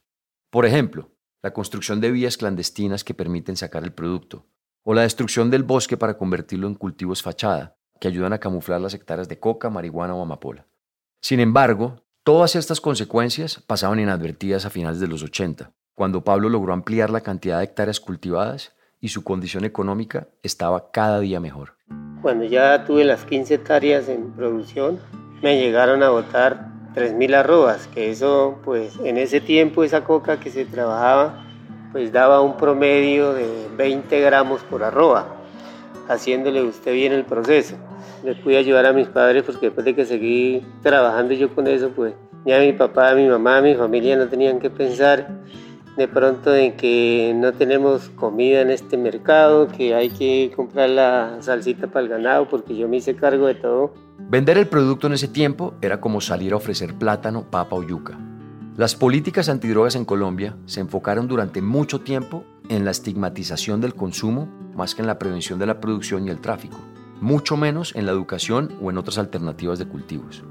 Por 0.49 0.67
ejemplo, 0.67 1.11
la 1.43 1.53
construcción 1.53 2.01
de 2.01 2.13
vías 2.13 2.37
clandestinas 2.37 3.03
que 3.03 3.13
permiten 3.13 3.57
sacar 3.57 3.83
el 3.83 3.93
producto, 3.93 4.47
o 4.85 4.95
la 4.95 5.03
destrucción 5.03 5.51
del 5.51 5.65
bosque 5.65 5.97
para 5.97 6.17
convertirlo 6.17 6.69
en 6.69 6.77
cultivos 6.77 7.23
fachada, 7.23 7.77
que 8.01 8.07
ayudan 8.07 8.35
a 8.35 8.39
camuflar 8.39 8.81
las 8.81 8.95
hectáreas 8.95 9.29
de 9.29 9.41
coca, 9.41 9.69
marihuana 9.69 10.15
o 10.15 10.23
amapola. 10.23 10.69
Sin 11.21 11.41
embargo, 11.41 12.05
todas 12.23 12.55
estas 12.55 12.81
consecuencias 12.81 13.61
pasaban 13.67 13.99
inadvertidas 13.99 14.65
a 14.65 14.71
finales 14.71 15.01
de 15.01 15.09
los 15.09 15.25
80, 15.25 15.75
cuando 15.97 16.23
Pablo 16.23 16.51
logró 16.51 16.75
ampliar 16.75 17.09
la 17.09 17.23
cantidad 17.23 17.59
de 17.59 17.65
hectáreas 17.65 18.01
cultivadas 18.01 18.75
y 19.01 19.09
su 19.09 19.25
condición 19.25 19.65
económica 19.65 20.29
estaba 20.43 20.91
cada 20.93 21.21
día 21.21 21.41
mejor. 21.41 21.73
Cuando 22.21 22.45
ya 22.45 22.85
tuve 22.85 23.03
las 23.05 23.25
15 23.25 23.55
hectáreas 23.55 24.09
en 24.11 24.33
producción, 24.33 25.01
me 25.43 25.59
llegaron 25.59 26.03
a 26.03 26.11
botar 26.11 26.69
3.000 26.95 27.35
arrobas, 27.35 27.87
que 27.89 28.11
eso, 28.11 28.59
pues 28.63 28.99
en 29.05 29.17
ese 29.17 29.41
tiempo 29.41 29.85
esa 29.85 30.05
coca 30.05 30.39
que 30.39 30.51
se 30.51 30.67
trabajaba, 30.67 31.47
pues 31.93 32.13
daba 32.13 32.43
un 32.43 32.59
promedio 32.59 33.33
de 33.33 33.67
20 33.79 34.21
gramos 34.21 34.61
por 34.65 34.85
arroba, 34.85 35.35
haciéndole 36.09 36.63
usted 36.63 36.93
bien 36.93 37.15
el 37.15 37.25
proceso. 37.25 37.77
Le 38.23 38.35
pude 38.35 38.59
ayudar 38.59 38.85
a 38.85 38.93
mis 38.93 39.09
padres 39.09 39.45
porque 39.45 39.67
después 39.67 39.87
de 39.87 39.95
que 39.95 40.05
seguí 40.05 40.63
trabajando 40.83 41.33
yo 41.33 41.55
con 41.55 41.67
eso, 41.67 41.91
pues 41.97 42.13
ya 42.45 42.59
mi 42.59 42.75
papá, 42.75 43.15
mi 43.15 43.27
mamá, 43.27 43.63
mi 43.63 43.75
familia 43.75 44.15
no 44.17 44.29
tenían 44.29 44.59
que 44.59 44.69
pensar 44.69 45.29
de 45.97 46.09
pronto 46.09 46.55
en 46.55 46.77
que 46.77 47.33
no 47.35 47.53
tenemos 47.53 48.11
comida 48.11 48.61
en 48.61 48.71
este 48.71 48.97
mercado, 48.97 49.69
que 49.69 49.95
hay 49.95 50.11
que 50.11 50.53
comprar 50.55 50.91
la 50.91 51.39
salsita 51.41 51.87
para 51.87 52.05
el 52.05 52.09
ganado 52.09 52.49
porque 52.49 52.77
yo 52.77 52.89
me 52.89 52.99
hice 52.99 53.17
cargo 53.17 53.47
de 53.47 53.55
todo. 53.55 53.95
Vender 54.19 54.59
el 54.59 54.67
producto 54.67 55.07
en 55.07 55.15
ese 55.15 55.29
tiempo 55.29 55.75
era 55.81 56.01
como 56.01 56.21
salir 56.21 56.53
a 56.53 56.57
ofrecer 56.57 56.95
plátano, 56.95 57.45
papa 57.51 57.77
o 57.77 57.83
yuca. 57.83 58.19
Las 58.77 58.95
políticas 58.95 59.49
antidrogas 59.49 59.97
en 59.97 60.05
Colombia 60.05 60.57
se 60.67 60.81
enfocaron 60.81 61.29
durante 61.29 61.63
mucho 61.63 62.01
tiempo 62.01 62.45
en 62.69 62.85
la 62.85 62.91
estigmatización 62.91 63.81
del 63.81 63.95
consumo 63.95 64.49
más 64.75 64.95
que 64.95 65.01
en 65.01 65.07
la 65.07 65.19
prevención 65.19 65.59
de 65.59 65.67
la 65.67 65.81
producción 65.81 66.27
y 66.27 66.31
el 66.31 66.41
tráfico, 66.41 66.77
mucho 67.21 67.57
menos 67.57 67.95
en 67.97 68.05
la 68.05 68.13
educación 68.13 68.73
o 68.83 68.91
en 68.91 68.99
otras 68.99 69.17
alternativas 69.17 69.79
de 69.79 69.89
cultivos. 69.89 70.45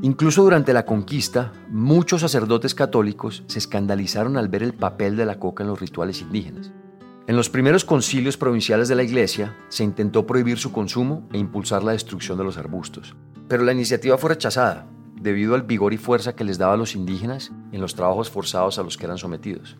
Incluso 0.00 0.44
durante 0.44 0.72
la 0.72 0.86
conquista, 0.86 1.52
muchos 1.70 2.20
sacerdotes 2.20 2.72
católicos 2.74 3.42
se 3.48 3.58
escandalizaron 3.58 4.36
al 4.36 4.48
ver 4.48 4.62
el 4.62 4.72
papel 4.72 5.16
de 5.16 5.26
la 5.26 5.40
coca 5.40 5.64
en 5.64 5.70
los 5.70 5.80
rituales 5.80 6.22
indígenas. 6.22 6.70
En 7.26 7.34
los 7.34 7.50
primeros 7.50 7.84
concilios 7.84 8.36
provinciales 8.36 8.88
de 8.88 8.94
la 8.94 9.02
Iglesia 9.02 9.56
se 9.68 9.82
intentó 9.82 10.24
prohibir 10.24 10.58
su 10.58 10.70
consumo 10.70 11.28
e 11.32 11.38
impulsar 11.38 11.82
la 11.82 11.92
destrucción 11.92 12.38
de 12.38 12.44
los 12.44 12.56
arbustos, 12.56 13.16
pero 13.48 13.64
la 13.64 13.72
iniciativa 13.72 14.16
fue 14.16 14.30
rechazada 14.30 14.86
debido 15.20 15.56
al 15.56 15.64
vigor 15.64 15.92
y 15.92 15.98
fuerza 15.98 16.36
que 16.36 16.44
les 16.44 16.58
daba 16.58 16.74
a 16.74 16.76
los 16.76 16.94
indígenas 16.94 17.50
en 17.72 17.80
los 17.80 17.96
trabajos 17.96 18.30
forzados 18.30 18.78
a 18.78 18.84
los 18.84 18.96
que 18.96 19.06
eran 19.06 19.18
sometidos. 19.18 19.78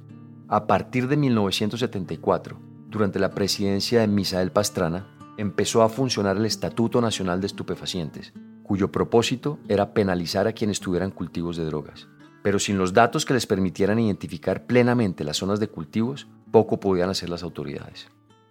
A 0.48 0.66
partir 0.66 1.06
de 1.06 1.16
1974, 1.16 2.58
durante 2.88 3.20
la 3.20 3.30
presidencia 3.30 4.00
de 4.00 4.08
Misael 4.08 4.50
Pastrana, 4.50 5.06
empezó 5.36 5.82
a 5.82 5.88
funcionar 5.88 6.36
el 6.36 6.46
Estatuto 6.46 7.00
Nacional 7.00 7.40
de 7.40 7.46
Estupefacientes, 7.46 8.32
cuyo 8.68 8.92
propósito 8.92 9.58
era 9.66 9.94
penalizar 9.94 10.46
a 10.46 10.52
quienes 10.52 10.78
tuvieran 10.78 11.10
cultivos 11.10 11.56
de 11.56 11.64
drogas. 11.64 12.06
Pero 12.42 12.58
sin 12.58 12.76
los 12.76 12.92
datos 12.92 13.24
que 13.24 13.32
les 13.32 13.46
permitieran 13.46 13.98
identificar 13.98 14.66
plenamente 14.66 15.24
las 15.24 15.38
zonas 15.38 15.58
de 15.58 15.68
cultivos, 15.68 16.28
poco 16.52 16.78
podían 16.78 17.08
hacer 17.08 17.30
las 17.30 17.42
autoridades. 17.42 18.08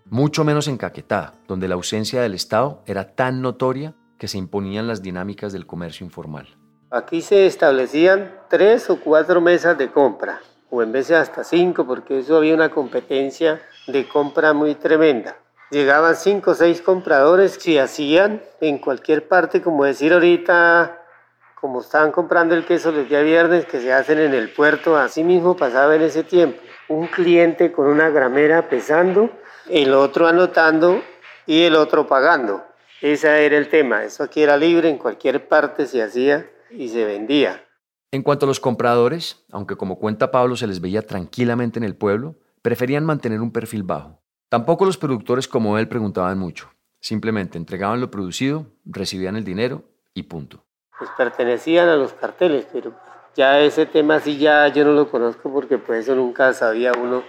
Mucho 0.10 0.44
menos 0.44 0.68
en 0.68 0.78
Caquetá, 0.78 1.34
donde 1.48 1.68
la 1.68 1.76
ausencia 1.76 2.20
del 2.22 2.34
Estado 2.34 2.82
era 2.88 3.14
tan 3.14 3.44
notoria 3.44 3.94
que 4.18 4.28
se 4.28 4.40
imponían 4.40 4.88
las 4.88 5.04
dinámicas 5.04 5.54
del 5.54 5.68
comercio 5.68 6.04
informal. 6.04 6.48
Aquí 6.90 7.22
se 7.22 7.46
establecían 7.46 8.34
tres 8.50 8.90
o 8.90 9.00
cuatro 9.00 9.40
mesas 9.40 9.78
de 9.78 9.92
compra, 9.92 10.42
o 10.72 10.82
en 10.82 10.92
de 10.94 11.16
hasta 11.16 11.44
cinco, 11.44 11.86
porque 11.86 12.20
eso 12.20 12.38
había 12.38 12.56
una 12.56 12.72
competencia 12.72 13.62
de 13.86 14.08
compra 14.10 14.54
muy 14.54 14.74
tremenda. 14.74 15.38
Llegaban 15.70 16.16
cinco 16.16 16.52
o 16.52 16.56
seis 16.56 16.82
compradores 16.82 17.58
si 17.60 17.78
hacían 17.78 18.42
en 18.62 18.78
cualquier 18.78 19.28
parte, 19.28 19.62
como 19.62 19.84
decir 19.84 20.14
ahorita, 20.14 21.04
como 21.60 21.82
estaban 21.82 22.14
comprando 22.14 22.56
el 22.56 22.66
queso 22.66 22.94
los 22.94 23.10
días 23.10 23.26
viernes 23.26 23.66
que 23.66 23.82
se 23.82 23.92
hacen 23.92 24.20
en 24.20 24.34
el 24.34 24.50
puerto, 24.53 24.96
así 24.96 25.25
mismo 25.25 25.58
pasaba 25.58 25.96
en 25.96 26.03
ese 26.03 26.24
tiempo. 26.24 26.62
Un 26.88 27.08
cliente 27.08 27.74
con 27.74 27.88
una 27.88 28.10
gramera 28.10 28.70
pesando, 28.70 29.30
el 29.70 29.94
otro 29.94 30.27
anotando 30.27 31.03
y 31.46 31.64
el 31.64 31.75
otro 31.75 32.08
pagando. 32.08 32.64
Ese 33.01 33.46
era 33.46 33.58
el 33.58 33.68
tema, 33.68 34.06
eso 34.06 34.24
aquí 34.24 34.42
era 34.42 34.56
libre, 34.56 34.90
en 34.90 34.98
cualquier 34.98 35.50
parte 35.50 35.86
se 35.86 36.01
hacía 36.01 36.50
y 36.72 36.88
se 36.88 37.03
vendía. 37.03 37.62
En 38.12 38.24
cuanto 38.24 38.46
a 38.46 38.48
los 38.48 38.62
compradores, 38.62 39.44
aunque 39.51 39.75
como 39.75 40.00
cuenta 40.00 40.32
Pablo 40.32 40.56
se 40.56 40.66
les 40.66 40.80
veía 40.80 41.01
tranquilamente 41.01 41.77
en 41.77 41.84
el 41.84 41.98
pueblo, 41.98 42.36
preferían 42.62 43.03
mantener 43.03 43.42
un 43.42 43.51
perfil 43.51 43.84
bajo. 43.84 44.22
Tampoco 44.50 44.86
los 44.86 44.98
productores 44.98 45.46
como 45.46 45.77
él 45.77 45.90
preguntaban 45.90 46.38
mucho. 46.38 46.70
Simplemente 47.01 47.57
entregaban 47.57 48.00
lo 48.00 48.10
producido, 48.10 48.68
recibían 48.86 49.36
el 49.36 49.44
dinero 49.44 49.83
y 50.14 50.24
punto. 50.24 50.64
Pues 50.98 51.10
pertenecían 51.18 51.90
a 51.90 51.98
los 51.98 52.14
carteles, 52.14 52.66
pero 52.72 52.94
ya 53.36 53.60
ese 53.60 53.86
tema 53.86 54.22
sí 54.22 54.38
ya 54.38 54.70
yo 54.70 54.86
no 54.86 54.94
lo 54.94 55.12
conozco 55.12 55.51
porque 55.51 55.77
pues 55.77 56.05
eso 56.05 56.16
nunca 56.16 56.53
sabía 56.53 56.94
uno 56.94 57.24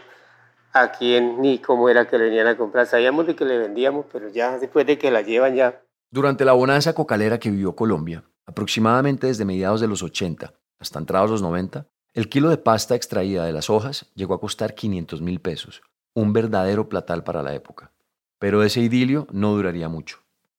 a 0.72 0.92
quién 0.92 1.42
ni 1.42 1.58
cómo 1.58 1.88
era 1.88 2.06
que 2.06 2.18
le 2.18 2.26
venían 2.26 2.46
a 2.46 2.56
comprar. 2.56 2.86
Sabíamos 2.86 3.26
de 3.26 3.34
que 3.34 3.44
le 3.44 3.58
vendíamos, 3.58 4.06
pero 4.12 4.28
ya 4.28 4.56
después 4.56 4.86
de 4.86 4.96
que 4.96 5.10
la 5.10 5.22
llevan 5.22 5.56
ya. 5.56 5.82
Durante 6.10 6.44
la 6.44 6.52
bonanza 6.52 6.94
cocalera 6.94 7.38
que 7.38 7.50
vivió 7.50 7.74
Colombia, 7.74 8.22
aproximadamente 8.46 9.26
desde 9.26 9.44
mediados 9.44 9.80
de 9.80 9.88
los 9.88 10.04
80 10.04 10.54
hasta 10.78 10.98
entrados 11.00 11.30
los 11.30 11.42
90, 11.42 11.84
el 12.14 12.28
kilo 12.28 12.48
de 12.48 12.58
pasta 12.58 12.94
extraída 12.94 13.44
de 13.44 13.52
las 13.52 13.68
hojas 13.68 14.06
llegó 14.14 14.34
a 14.34 14.40
costar 14.40 14.76
500 14.76 15.20
mil 15.20 15.40
pesos 15.40 15.82
un 16.18 16.32
verdadero 16.32 16.88
platal 16.88 17.22
para 17.22 17.42
la 17.42 17.54
época. 17.54 17.92
Pero 18.40 18.62
ese 18.64 18.80
idilio 18.80 19.26
no 19.30 19.52
duraría 19.52 19.88
mucho. 19.88 20.18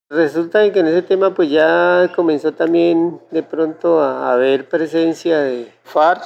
Resulta 0.10 0.72
que 0.72 0.80
en 0.80 0.88
ese 0.88 1.02
tema 1.02 1.34
pues 1.34 1.50
ya 1.50 2.10
comenzó 2.16 2.54
también 2.54 3.20
de 3.30 3.44
pronto 3.44 4.00
a 4.02 4.32
haber 4.32 4.68
presencia 4.68 5.40
de 5.40 5.72
FARC, 5.84 6.24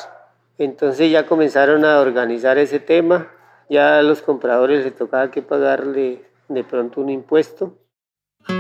entonces 0.58 1.12
ya 1.12 1.26
comenzaron 1.26 1.84
a 1.84 2.00
organizar 2.00 2.58
ese 2.58 2.80
tema, 2.80 3.28
ya 3.70 3.98
a 3.98 4.04
los 4.04 4.22
compradores 4.22 4.86
les 4.86 4.96
tocaba 4.96 5.32
que 5.32 5.42
pagarle 5.42 6.22
de 6.48 6.64
pronto 6.64 7.02
un 7.02 7.10
impuesto. 7.10 7.74
Los 8.48 8.56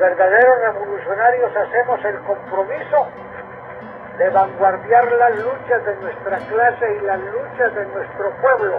verdaderos 0.00 0.56
revolucionarios 0.62 1.50
hacemos 1.54 2.04
el 2.04 2.18
compromiso 2.26 3.06
de 4.18 4.28
vanguardiar 4.30 5.10
las 5.12 5.36
luchas 5.38 5.84
de 5.86 5.96
nuestra 5.96 6.38
clase 6.38 6.86
y 6.96 7.06
las 7.06 7.20
luchas 7.20 7.74
de 7.74 7.86
nuestro 7.86 8.32
pueblo, 8.40 8.76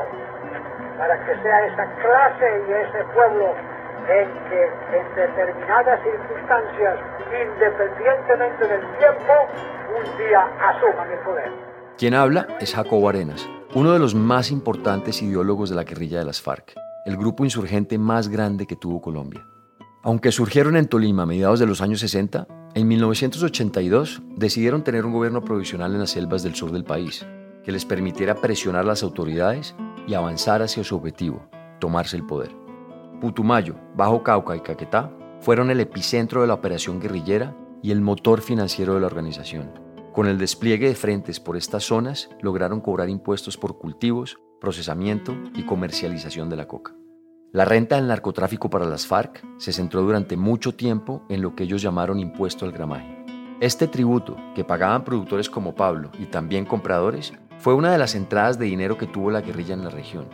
para 0.97 1.25
que 1.25 1.35
sea 1.41 1.65
esa 1.65 1.85
clase 1.95 2.63
y 2.67 2.71
ese 2.71 3.03
pueblo 3.13 3.55
en 4.07 4.29
que 4.49 4.63
en 4.97 5.15
determinadas 5.15 5.99
circunstancias, 6.03 6.99
independientemente 7.27 8.67
del 8.67 8.81
tiempo, 8.97 9.33
un 9.97 10.17
día 10.17 10.41
asuman 10.59 11.11
el 11.11 11.19
poder. 11.19 11.51
Quien 11.97 12.13
habla 12.13 12.47
es 12.59 12.75
Jacobo 12.75 13.09
Arenas, 13.09 13.47
uno 13.73 13.93
de 13.93 13.99
los 13.99 14.13
más 14.13 14.51
importantes 14.51 15.21
ideólogos 15.21 15.69
de 15.69 15.75
la 15.75 15.83
guerrilla 15.83 16.19
de 16.19 16.25
las 16.25 16.41
FARC, 16.41 16.73
el 17.05 17.17
grupo 17.17 17.43
insurgente 17.43 17.97
más 17.97 18.27
grande 18.29 18.67
que 18.67 18.75
tuvo 18.75 19.01
Colombia. 19.01 19.41
Aunque 20.05 20.33
surgieron 20.33 20.75
en 20.75 20.87
Tolima 20.87 21.23
a 21.23 21.25
mediados 21.25 21.61
de 21.61 21.65
los 21.65 21.79
años 21.79 22.01
60, 22.01 22.45
en 22.75 22.87
1982 22.89 24.21
decidieron 24.35 24.83
tener 24.83 25.05
un 25.05 25.13
gobierno 25.13 25.45
provisional 25.45 25.93
en 25.93 25.99
las 25.99 26.09
selvas 26.09 26.43
del 26.43 26.55
sur 26.55 26.73
del 26.73 26.83
país, 26.83 27.25
que 27.63 27.71
les 27.71 27.85
permitiera 27.85 28.35
presionar 28.35 28.81
a 28.81 28.87
las 28.87 29.01
autoridades 29.01 29.75
y 30.05 30.13
avanzar 30.13 30.61
hacia 30.61 30.83
su 30.83 30.97
objetivo, 30.97 31.47
tomarse 31.79 32.17
el 32.17 32.25
poder. 32.25 32.53
Putumayo, 33.21 33.75
Bajo 33.95 34.23
Cauca 34.23 34.57
y 34.57 34.59
Caquetá 34.59 35.09
fueron 35.39 35.71
el 35.71 35.79
epicentro 35.79 36.41
de 36.41 36.47
la 36.47 36.55
operación 36.55 36.99
guerrillera 36.99 37.55
y 37.81 37.91
el 37.91 38.01
motor 38.01 38.41
financiero 38.41 38.95
de 38.95 38.99
la 38.99 39.07
organización. 39.07 39.71
Con 40.11 40.27
el 40.27 40.37
despliegue 40.37 40.89
de 40.89 40.95
frentes 40.95 41.39
por 41.39 41.55
estas 41.55 41.85
zonas, 41.85 42.29
lograron 42.41 42.81
cobrar 42.81 43.07
impuestos 43.07 43.55
por 43.55 43.77
cultivos, 43.77 44.37
procesamiento 44.59 45.33
y 45.55 45.63
comercialización 45.63 46.49
de 46.49 46.57
la 46.57 46.67
coca. 46.67 46.93
La 47.53 47.65
renta 47.65 47.97
del 47.97 48.07
narcotráfico 48.07 48.67
para 48.67 48.87
las 48.87 49.05
FARC 49.05 49.45
se 49.59 49.73
centró 49.73 50.01
durante 50.01 50.35
mucho 50.35 50.73
tiempo 50.73 51.23
en 51.29 51.43
lo 51.43 51.55
que 51.55 51.65
ellos 51.65 51.83
llamaron 51.83 52.19
impuesto 52.19 52.65
al 52.65 52.71
gramaje. 52.71 53.23
Este 53.61 53.87
tributo, 53.87 54.35
que 54.55 54.63
pagaban 54.63 55.03
productores 55.03 55.51
como 55.51 55.75
Pablo 55.75 56.09
y 56.17 56.25
también 56.25 56.65
compradores, 56.65 57.31
fue 57.59 57.75
una 57.75 57.91
de 57.91 57.99
las 57.99 58.15
entradas 58.15 58.57
de 58.57 58.65
dinero 58.65 58.97
que 58.97 59.05
tuvo 59.05 59.29
la 59.29 59.41
guerrilla 59.41 59.75
en 59.75 59.83
la 59.83 59.91
región. 59.91 60.29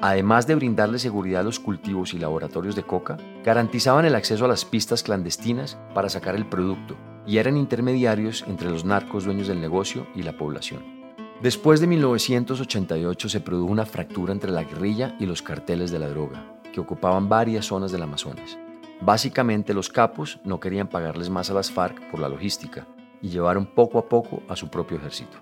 Además 0.00 0.46
de 0.46 0.54
brindarle 0.54 1.00
seguridad 1.00 1.40
a 1.40 1.44
los 1.44 1.58
cultivos 1.58 2.14
y 2.14 2.20
laboratorios 2.20 2.76
de 2.76 2.84
coca, 2.84 3.16
garantizaban 3.42 4.04
el 4.04 4.14
acceso 4.14 4.44
a 4.44 4.48
las 4.48 4.64
pistas 4.64 5.02
clandestinas 5.02 5.76
para 5.92 6.08
sacar 6.08 6.36
el 6.36 6.46
producto 6.46 6.94
y 7.26 7.38
eran 7.38 7.56
intermediarios 7.56 8.44
entre 8.46 8.70
los 8.70 8.84
narcos 8.84 9.24
dueños 9.24 9.48
del 9.48 9.60
negocio 9.60 10.06
y 10.14 10.22
la 10.22 10.38
población. 10.38 11.00
Después 11.42 11.80
de 11.80 11.88
1988 11.88 13.28
se 13.28 13.40
produjo 13.40 13.72
una 13.72 13.86
fractura 13.86 14.32
entre 14.32 14.52
la 14.52 14.62
guerrilla 14.62 15.16
y 15.18 15.26
los 15.26 15.42
carteles 15.42 15.90
de 15.90 15.98
la 15.98 16.08
droga, 16.08 16.59
que 16.72 16.80
ocupaban 16.80 17.28
varias 17.28 17.66
zonas 17.66 17.92
del 17.92 18.02
Amazonas. 18.02 18.58
Básicamente 19.02 19.72
los 19.72 19.88
capos 19.88 20.40
no 20.44 20.60
querían 20.60 20.88
pagarles 20.88 21.30
más 21.30 21.50
a 21.50 21.54
las 21.54 21.70
FARC 21.70 22.10
por 22.10 22.20
la 22.20 22.28
logística 22.28 22.86
y 23.22 23.30
llevaron 23.30 23.64
poco 23.64 23.98
a 23.98 24.08
poco 24.08 24.42
a 24.48 24.56
su 24.56 24.68
propio 24.68 24.98
ejército. 24.98 25.38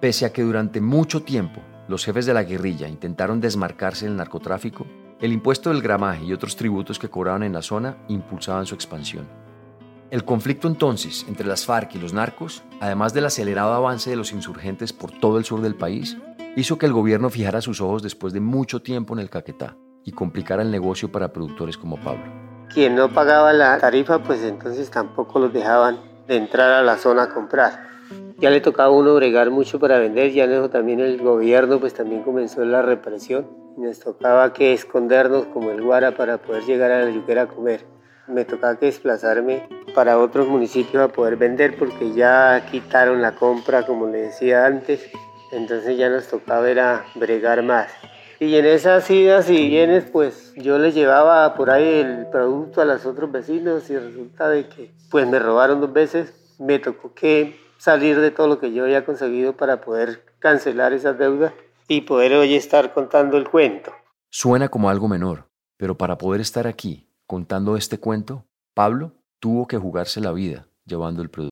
Pese 0.00 0.24
a 0.24 0.32
que 0.32 0.42
durante 0.42 0.80
mucho 0.80 1.22
tiempo 1.22 1.60
los 1.88 2.04
jefes 2.06 2.24
de 2.24 2.32
la 2.32 2.42
guerrilla 2.42 2.88
intentaron 2.88 3.40
desmarcarse 3.40 4.06
del 4.06 4.16
narcotráfico, 4.16 4.86
el 5.20 5.32
impuesto 5.32 5.70
del 5.70 5.82
gramaje 5.82 6.24
y 6.24 6.32
otros 6.32 6.56
tributos 6.56 6.98
que 6.98 7.10
cobraban 7.10 7.42
en 7.42 7.52
la 7.52 7.60
zona 7.60 7.98
impulsaban 8.08 8.64
su 8.64 8.74
expansión. 8.74 9.28
El 10.10 10.24
conflicto 10.24 10.66
entonces 10.66 11.26
entre 11.28 11.46
las 11.46 11.66
FARC 11.66 11.94
y 11.94 11.98
los 11.98 12.14
narcos, 12.14 12.62
además 12.80 13.12
del 13.12 13.26
acelerado 13.26 13.74
avance 13.74 14.08
de 14.08 14.16
los 14.16 14.32
insurgentes 14.32 14.92
por 14.94 15.10
todo 15.12 15.36
el 15.36 15.44
sur 15.44 15.60
del 15.60 15.74
país, 15.74 16.16
hizo 16.56 16.78
que 16.78 16.86
el 16.86 16.92
gobierno 16.94 17.28
fijara 17.28 17.60
sus 17.60 17.82
ojos 17.82 18.02
después 18.02 18.32
de 18.32 18.40
mucho 18.40 18.80
tiempo 18.80 19.12
en 19.12 19.20
el 19.20 19.30
Caquetá 19.30 19.76
y 20.04 20.12
complicara 20.12 20.62
el 20.62 20.70
negocio 20.70 21.10
para 21.10 21.32
productores 21.32 21.76
como 21.76 21.96
Pablo. 21.96 22.24
Quien 22.72 22.94
no 22.94 23.10
pagaba 23.10 23.52
la 23.52 23.78
tarifa, 23.78 24.20
pues 24.20 24.42
entonces 24.42 24.90
tampoco 24.90 25.38
los 25.38 25.52
dejaban 25.52 25.98
de 26.26 26.36
entrar 26.36 26.70
a 26.70 26.82
la 26.82 26.96
zona 26.96 27.24
a 27.24 27.28
comprar. 27.28 27.90
Ya 28.38 28.50
le 28.50 28.60
tocaba 28.60 28.88
a 28.88 28.92
uno 28.92 29.14
bregar 29.14 29.50
mucho 29.50 29.78
para 29.78 29.98
vender, 29.98 30.32
ya 30.32 30.46
luego 30.46 30.70
también 30.70 31.00
el 31.00 31.22
gobierno 31.22 31.78
pues 31.78 31.94
también 31.94 32.22
comenzó 32.22 32.64
la 32.64 32.82
represión 32.82 33.62
nos 33.76 34.00
tocaba 34.00 34.52
que 34.52 34.72
escondernos 34.72 35.46
como 35.46 35.70
el 35.70 35.82
guara 35.82 36.12
para 36.12 36.38
poder 36.38 36.64
llegar 36.64 36.90
a 36.90 37.04
la 37.04 37.10
yuquera 37.10 37.42
a 37.42 37.46
comer. 37.48 37.84
Me 38.28 38.44
tocaba 38.44 38.78
que 38.78 38.86
desplazarme 38.86 39.68
para 39.94 40.18
otros 40.18 40.46
municipios 40.46 41.02
a 41.02 41.08
poder 41.08 41.36
vender 41.36 41.76
porque 41.78 42.12
ya 42.12 42.64
quitaron 42.70 43.22
la 43.22 43.34
compra 43.34 43.84
como 43.84 44.06
le 44.06 44.22
decía 44.22 44.66
antes, 44.66 45.10
entonces 45.52 45.96
ya 45.96 46.08
nos 46.08 46.28
tocaba 46.28 46.68
era 46.70 47.04
bregar 47.14 47.62
más. 47.62 47.90
Y 48.42 48.56
en 48.56 48.66
esas 48.66 49.08
idas 49.08 49.48
y 49.48 49.68
vienes, 49.68 50.02
pues 50.10 50.52
yo 50.56 50.76
les 50.76 50.96
llevaba 50.96 51.54
por 51.54 51.70
ahí 51.70 52.00
el 52.00 52.26
producto 52.26 52.80
a 52.80 52.84
los 52.84 53.06
otros 53.06 53.30
vecinos 53.30 53.88
y 53.88 53.96
resulta 53.96 54.48
de 54.48 54.66
que 54.68 54.92
pues 55.12 55.28
me 55.28 55.38
robaron 55.38 55.80
dos 55.80 55.92
veces. 55.92 56.34
Me 56.58 56.80
tocó 56.80 57.14
que 57.14 57.60
salir 57.78 58.18
de 58.18 58.32
todo 58.32 58.48
lo 58.48 58.58
que 58.58 58.72
yo 58.72 58.82
había 58.82 59.04
conseguido 59.04 59.56
para 59.56 59.80
poder 59.80 60.24
cancelar 60.40 60.92
esas 60.92 61.16
deudas 61.16 61.52
y 61.86 62.00
poder 62.00 62.32
hoy 62.32 62.56
estar 62.56 62.92
contando 62.92 63.36
el 63.36 63.48
cuento. 63.48 63.92
Suena 64.28 64.68
como 64.68 64.90
algo 64.90 65.06
menor, 65.06 65.46
pero 65.76 65.96
para 65.96 66.18
poder 66.18 66.40
estar 66.40 66.66
aquí 66.66 67.06
contando 67.28 67.76
este 67.76 68.00
cuento, 68.00 68.44
Pablo 68.74 69.12
tuvo 69.38 69.68
que 69.68 69.78
jugarse 69.78 70.20
la 70.20 70.32
vida 70.32 70.66
llevando 70.84 71.22
el 71.22 71.30
producto. 71.30 71.51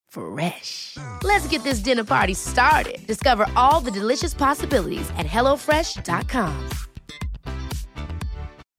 Fresh. 0.11 0.97
Let's 1.23 1.47
get 1.47 1.63
this 1.63 1.79
dinner 1.79 2.03
party 2.03 2.33
started. 2.33 3.05
Discover 3.07 3.47
all 3.55 3.79
the 3.79 3.91
delicious 3.91 4.33
possibilities 4.33 5.09
at 5.17 5.25
hellofresh.com. 5.25 6.69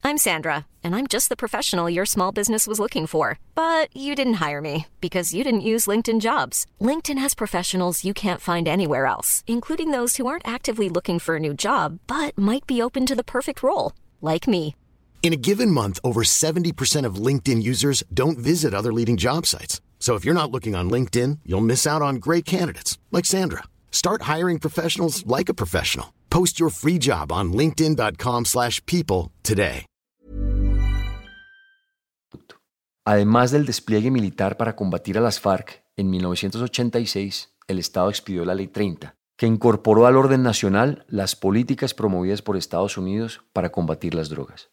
I'm 0.04 0.18
Sandra, 0.18 0.66
and 0.82 0.96
I'm 0.96 1.06
just 1.06 1.28
the 1.28 1.36
professional 1.36 1.88
your 1.88 2.06
small 2.06 2.32
business 2.32 2.66
was 2.66 2.80
looking 2.80 3.06
for. 3.06 3.38
But 3.54 3.96
you 3.96 4.14
didn't 4.14 4.42
hire 4.44 4.60
me 4.60 4.86
because 5.00 5.32
you 5.32 5.44
didn't 5.44 5.68
use 5.72 5.86
LinkedIn 5.86 6.20
jobs. 6.20 6.66
LinkedIn 6.80 7.18
has 7.18 7.34
professionals 7.34 8.04
you 8.04 8.12
can't 8.12 8.40
find 8.40 8.66
anywhere 8.68 9.06
else, 9.06 9.44
including 9.46 9.92
those 9.92 10.16
who 10.16 10.26
aren't 10.26 10.46
actively 10.46 10.88
looking 10.88 11.18
for 11.18 11.36
a 11.36 11.40
new 11.40 11.54
job 11.54 12.00
but 12.06 12.36
might 12.36 12.66
be 12.66 12.82
open 12.82 13.06
to 13.06 13.14
the 13.14 13.24
perfect 13.24 13.62
role, 13.62 13.92
like 14.20 14.48
me. 14.48 14.74
In 15.22 15.32
a 15.32 15.36
given 15.36 15.70
month, 15.70 16.00
over 16.02 16.24
70% 16.24 17.06
of 17.06 17.26
LinkedIn 17.26 17.62
users 17.62 18.02
don't 18.12 18.38
visit 18.38 18.74
other 18.74 18.92
leading 18.92 19.16
job 19.16 19.46
sites. 19.46 19.80
So 20.02 20.16
if 20.16 20.24
you're 20.24 20.34
not 20.34 20.50
looking 20.50 20.74
on 20.74 20.90
LinkedIn, 20.90 21.38
you'll 21.46 21.60
miss 21.60 21.86
out 21.86 22.02
on 22.02 22.16
great 22.16 22.44
candidates 22.44 22.98
like 23.12 23.24
Sandra. 23.24 23.62
Start 23.92 24.22
hiring 24.22 24.58
professionals 24.58 25.24
like 25.26 25.48
a 25.48 25.54
professional. 25.54 26.12
Post 26.28 26.58
your 26.58 26.70
free 26.70 26.98
job 26.98 27.30
on 27.30 27.52
linkedin.com/people 27.52 29.30
today. 29.44 29.86
Además 33.06 33.52
del 33.52 33.64
despliegue 33.64 34.10
militar 34.10 34.56
para 34.56 34.74
combatir 34.74 35.18
a 35.18 35.20
las 35.20 35.38
FARC, 35.38 35.84
en 35.96 36.10
1986 36.10 37.54
el 37.68 37.78
Estado 37.78 38.10
expidió 38.10 38.44
la 38.44 38.56
Ley 38.56 38.66
30, 38.66 39.14
que 39.36 39.46
incorporó 39.46 40.06
al 40.06 40.16
orden 40.16 40.42
nacional 40.42 41.04
las 41.06 41.36
políticas 41.36 41.94
promovidas 41.94 42.42
por 42.42 42.56
Estados 42.56 42.98
Unidos 42.98 43.40
para 43.52 43.70
combatir 43.70 44.14
las 44.14 44.28
drogas. 44.30 44.68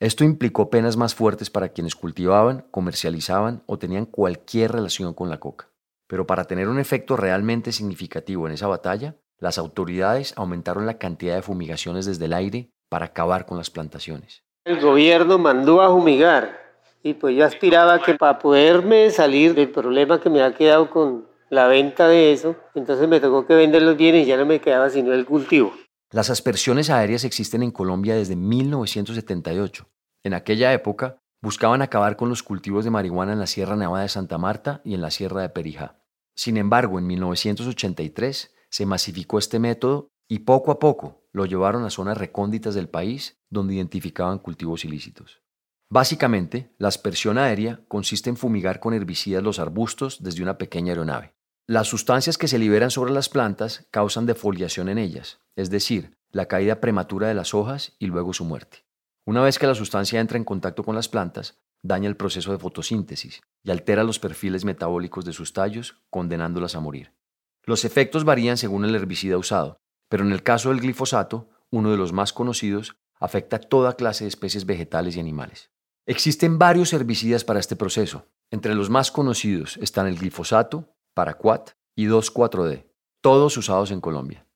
Esto 0.00 0.24
implicó 0.24 0.70
penas 0.70 0.96
más 0.96 1.14
fuertes 1.14 1.50
para 1.50 1.68
quienes 1.68 1.94
cultivaban, 1.94 2.66
comercializaban 2.70 3.62
o 3.66 3.78
tenían 3.78 4.06
cualquier 4.06 4.72
relación 4.72 5.14
con 5.14 5.30
la 5.30 5.38
coca. 5.38 5.70
Pero 6.08 6.26
para 6.26 6.44
tener 6.44 6.68
un 6.68 6.78
efecto 6.78 7.16
realmente 7.16 7.72
significativo 7.72 8.46
en 8.46 8.54
esa 8.54 8.66
batalla, 8.66 9.16
las 9.38 9.56
autoridades 9.56 10.34
aumentaron 10.36 10.86
la 10.86 10.98
cantidad 10.98 11.36
de 11.36 11.42
fumigaciones 11.42 12.06
desde 12.06 12.24
el 12.24 12.32
aire 12.32 12.70
para 12.88 13.06
acabar 13.06 13.46
con 13.46 13.56
las 13.56 13.70
plantaciones. 13.70 14.42
El 14.64 14.80
gobierno 14.80 15.38
mandó 15.38 15.80
a 15.80 15.88
fumigar 15.88 16.58
y 17.02 17.14
pues 17.14 17.36
yo 17.36 17.44
aspiraba 17.44 18.00
que 18.02 18.14
para 18.14 18.38
poderme 18.38 19.10
salir 19.10 19.54
del 19.54 19.70
problema 19.70 20.20
que 20.20 20.30
me 20.30 20.42
ha 20.42 20.54
quedado 20.54 20.90
con 20.90 21.26
la 21.50 21.66
venta 21.68 22.08
de 22.08 22.32
eso, 22.32 22.56
entonces 22.74 23.06
me 23.06 23.20
tocó 23.20 23.46
que 23.46 23.54
vender 23.54 23.82
los 23.82 23.96
bienes 23.96 24.24
y 24.24 24.30
ya 24.30 24.36
no 24.36 24.46
me 24.46 24.60
quedaba 24.60 24.90
sino 24.90 25.12
el 25.12 25.24
cultivo. 25.24 25.72
Las 26.14 26.30
aspersiones 26.30 26.90
aéreas 26.90 27.24
existen 27.24 27.64
en 27.64 27.72
Colombia 27.72 28.14
desde 28.14 28.36
1978. 28.36 29.88
En 30.22 30.32
aquella 30.32 30.72
época, 30.72 31.18
buscaban 31.42 31.82
acabar 31.82 32.16
con 32.16 32.28
los 32.28 32.44
cultivos 32.44 32.84
de 32.84 32.92
marihuana 32.92 33.32
en 33.32 33.40
la 33.40 33.48
Sierra 33.48 33.74
Nevada 33.74 34.04
de 34.04 34.08
Santa 34.08 34.38
Marta 34.38 34.80
y 34.84 34.94
en 34.94 35.00
la 35.00 35.10
Sierra 35.10 35.42
de 35.42 35.48
Perijá. 35.48 35.98
Sin 36.36 36.56
embargo, 36.56 37.00
en 37.00 37.08
1983 37.08 38.54
se 38.70 38.86
masificó 38.86 39.40
este 39.40 39.58
método 39.58 40.12
y 40.28 40.38
poco 40.38 40.70
a 40.70 40.78
poco 40.78 41.26
lo 41.32 41.46
llevaron 41.46 41.84
a 41.84 41.90
zonas 41.90 42.16
recónditas 42.16 42.76
del 42.76 42.88
país 42.88 43.40
donde 43.50 43.74
identificaban 43.74 44.38
cultivos 44.38 44.84
ilícitos. 44.84 45.42
Básicamente, 45.90 46.76
la 46.78 46.86
aspersión 46.86 47.38
aérea 47.38 47.80
consiste 47.88 48.30
en 48.30 48.36
fumigar 48.36 48.78
con 48.78 48.94
herbicidas 48.94 49.42
los 49.42 49.58
arbustos 49.58 50.22
desde 50.22 50.44
una 50.44 50.58
pequeña 50.58 50.92
aeronave. 50.92 51.33
Las 51.66 51.88
sustancias 51.88 52.36
que 52.36 52.46
se 52.46 52.58
liberan 52.58 52.90
sobre 52.90 53.10
las 53.10 53.30
plantas 53.30 53.86
causan 53.90 54.26
defoliación 54.26 54.90
en 54.90 54.98
ellas, 54.98 55.40
es 55.56 55.70
decir, 55.70 56.18
la 56.30 56.44
caída 56.44 56.78
prematura 56.78 57.28
de 57.28 57.34
las 57.34 57.54
hojas 57.54 57.96
y 57.98 58.04
luego 58.06 58.34
su 58.34 58.44
muerte. 58.44 58.84
Una 59.24 59.40
vez 59.40 59.58
que 59.58 59.66
la 59.66 59.74
sustancia 59.74 60.20
entra 60.20 60.36
en 60.36 60.44
contacto 60.44 60.84
con 60.84 60.94
las 60.94 61.08
plantas, 61.08 61.58
daña 61.82 62.06
el 62.06 62.18
proceso 62.18 62.52
de 62.52 62.58
fotosíntesis 62.58 63.40
y 63.62 63.70
altera 63.70 64.04
los 64.04 64.18
perfiles 64.18 64.66
metabólicos 64.66 65.24
de 65.24 65.32
sus 65.32 65.54
tallos, 65.54 66.02
condenándolas 66.10 66.74
a 66.74 66.80
morir. 66.80 67.14
Los 67.62 67.86
efectos 67.86 68.24
varían 68.24 68.58
según 68.58 68.84
el 68.84 68.94
herbicida 68.94 69.38
usado, 69.38 69.80
pero 70.10 70.22
en 70.22 70.32
el 70.32 70.42
caso 70.42 70.68
del 70.68 70.80
glifosato, 70.80 71.48
uno 71.70 71.90
de 71.90 71.96
los 71.96 72.12
más 72.12 72.34
conocidos, 72.34 72.94
afecta 73.18 73.56
a 73.56 73.60
toda 73.60 73.96
clase 73.96 74.24
de 74.24 74.28
especies 74.28 74.66
vegetales 74.66 75.16
y 75.16 75.20
animales. 75.20 75.70
Existen 76.04 76.58
varios 76.58 76.92
herbicidas 76.92 77.42
para 77.42 77.60
este 77.60 77.74
proceso. 77.74 78.26
Entre 78.50 78.74
los 78.74 78.90
más 78.90 79.10
conocidos 79.10 79.78
están 79.78 80.06
el 80.06 80.18
glifosato, 80.18 80.93
paraquat 81.14 81.70
y 81.96 82.06
2,4-D, 82.06 82.90
todos 83.22 83.56
usados 83.56 83.90
en 83.90 84.00
Colombia. 84.00 84.46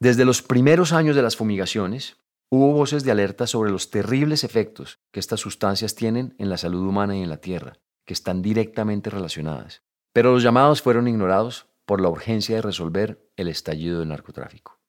Desde 0.00 0.24
los 0.24 0.42
primeros 0.42 0.92
años 0.92 1.16
de 1.16 1.22
las 1.22 1.36
fumigaciones, 1.36 2.16
hubo 2.50 2.72
voces 2.72 3.04
de 3.04 3.12
alerta 3.12 3.46
sobre 3.46 3.70
los 3.70 3.90
terribles 3.90 4.44
efectos 4.44 5.00
que 5.12 5.20
estas 5.20 5.40
sustancias 5.40 5.94
tienen 5.94 6.34
en 6.38 6.50
la 6.50 6.58
salud 6.58 6.86
humana 6.86 7.16
y 7.16 7.22
en 7.22 7.30
la 7.30 7.38
tierra, 7.38 7.78
que 8.06 8.14
están 8.14 8.42
directamente 8.42 9.10
relacionadas. 9.10 9.82
Pero 10.12 10.32
los 10.32 10.42
llamados 10.42 10.82
fueron 10.82 11.08
ignorados 11.08 11.68
por 11.84 12.00
la 12.00 12.08
urgencia 12.08 12.56
de 12.56 12.62
resolver 12.62 13.30
el 13.36 13.48
estallido 13.48 14.00
del 14.00 14.08
narcotráfico. 14.08 14.80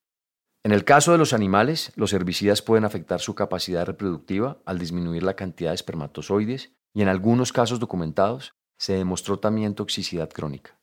En 0.63 0.74
el 0.74 0.84
caso 0.84 1.12
de 1.12 1.18
los 1.18 1.34
animales, 1.34 1.94
los 1.96 2.12
herbicidas 2.12 2.62
pueden 2.62 2.84
afectar 2.84 3.22
su 3.22 3.36
capacidad 3.36 3.86
reproductiva 3.86 4.60
al 4.66 4.80
disminuir 4.80 5.24
la 5.24 5.36
cantidad 5.36 5.70
de 5.70 5.76
espermatozoides 5.76 6.74
y 6.94 7.04
en 7.04 7.08
algunos 7.08 7.54
casos 7.54 7.80
documentados 7.80 8.56
se 8.78 8.94
demostró 8.94 9.40
también 9.40 9.76
toxicidad 9.76 10.30
crónica. 10.30 10.77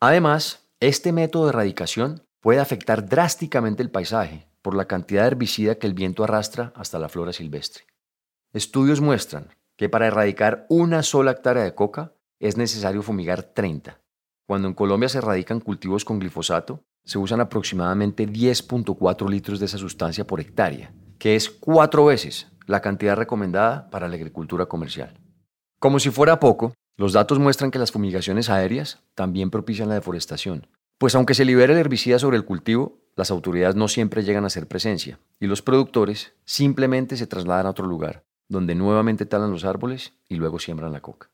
Además, 0.00 0.70
este 0.78 1.12
método 1.12 1.44
de 1.44 1.48
erradicación 1.50 2.22
puede 2.40 2.60
afectar 2.60 3.08
drásticamente 3.08 3.82
el 3.82 3.90
paisaje 3.90 4.46
por 4.62 4.76
la 4.76 4.86
cantidad 4.86 5.22
de 5.22 5.28
herbicida 5.28 5.74
que 5.74 5.88
el 5.88 5.94
viento 5.94 6.22
arrastra 6.22 6.72
hasta 6.76 7.00
la 7.00 7.08
flora 7.08 7.32
silvestre. 7.32 7.84
Estudios 8.52 9.00
muestran 9.00 9.48
que 9.76 9.88
para 9.88 10.06
erradicar 10.06 10.66
una 10.68 11.02
sola 11.02 11.32
hectárea 11.32 11.64
de 11.64 11.74
coca 11.74 12.12
es 12.38 12.56
necesario 12.56 13.02
fumigar 13.02 13.42
30. 13.42 14.00
Cuando 14.46 14.68
en 14.68 14.74
Colombia 14.74 15.08
se 15.08 15.18
erradican 15.18 15.60
cultivos 15.60 16.04
con 16.04 16.20
glifosato, 16.20 16.84
se 17.04 17.18
usan 17.18 17.40
aproximadamente 17.40 18.28
10.4 18.28 19.28
litros 19.28 19.58
de 19.58 19.66
esa 19.66 19.78
sustancia 19.78 20.26
por 20.26 20.40
hectárea, 20.40 20.92
que 21.18 21.34
es 21.34 21.50
cuatro 21.50 22.04
veces 22.04 22.46
la 22.66 22.80
cantidad 22.80 23.16
recomendada 23.16 23.90
para 23.90 24.08
la 24.08 24.14
agricultura 24.14 24.66
comercial. 24.66 25.18
Como 25.80 25.98
si 25.98 26.10
fuera 26.10 26.38
poco, 26.38 26.72
los 26.98 27.12
datos 27.12 27.38
muestran 27.38 27.70
que 27.70 27.78
las 27.78 27.92
fumigaciones 27.92 28.50
aéreas 28.50 28.98
también 29.14 29.50
propician 29.50 29.88
la 29.88 29.94
deforestación, 29.94 30.66
pues 30.98 31.14
aunque 31.14 31.34
se 31.34 31.44
libera 31.44 31.72
el 31.72 31.78
herbicida 31.78 32.18
sobre 32.18 32.36
el 32.36 32.44
cultivo, 32.44 32.98
las 33.14 33.30
autoridades 33.30 33.76
no 33.76 33.86
siempre 33.86 34.24
llegan 34.24 34.42
a 34.42 34.48
hacer 34.48 34.66
presencia 34.66 35.20
y 35.38 35.46
los 35.46 35.62
productores 35.62 36.34
simplemente 36.44 37.16
se 37.16 37.28
trasladan 37.28 37.66
a 37.66 37.70
otro 37.70 37.86
lugar, 37.86 38.24
donde 38.48 38.74
nuevamente 38.74 39.26
talan 39.26 39.52
los 39.52 39.64
árboles 39.64 40.12
y 40.28 40.34
luego 40.34 40.58
siembran 40.58 40.92
la 40.92 41.00
coca. 41.00 41.30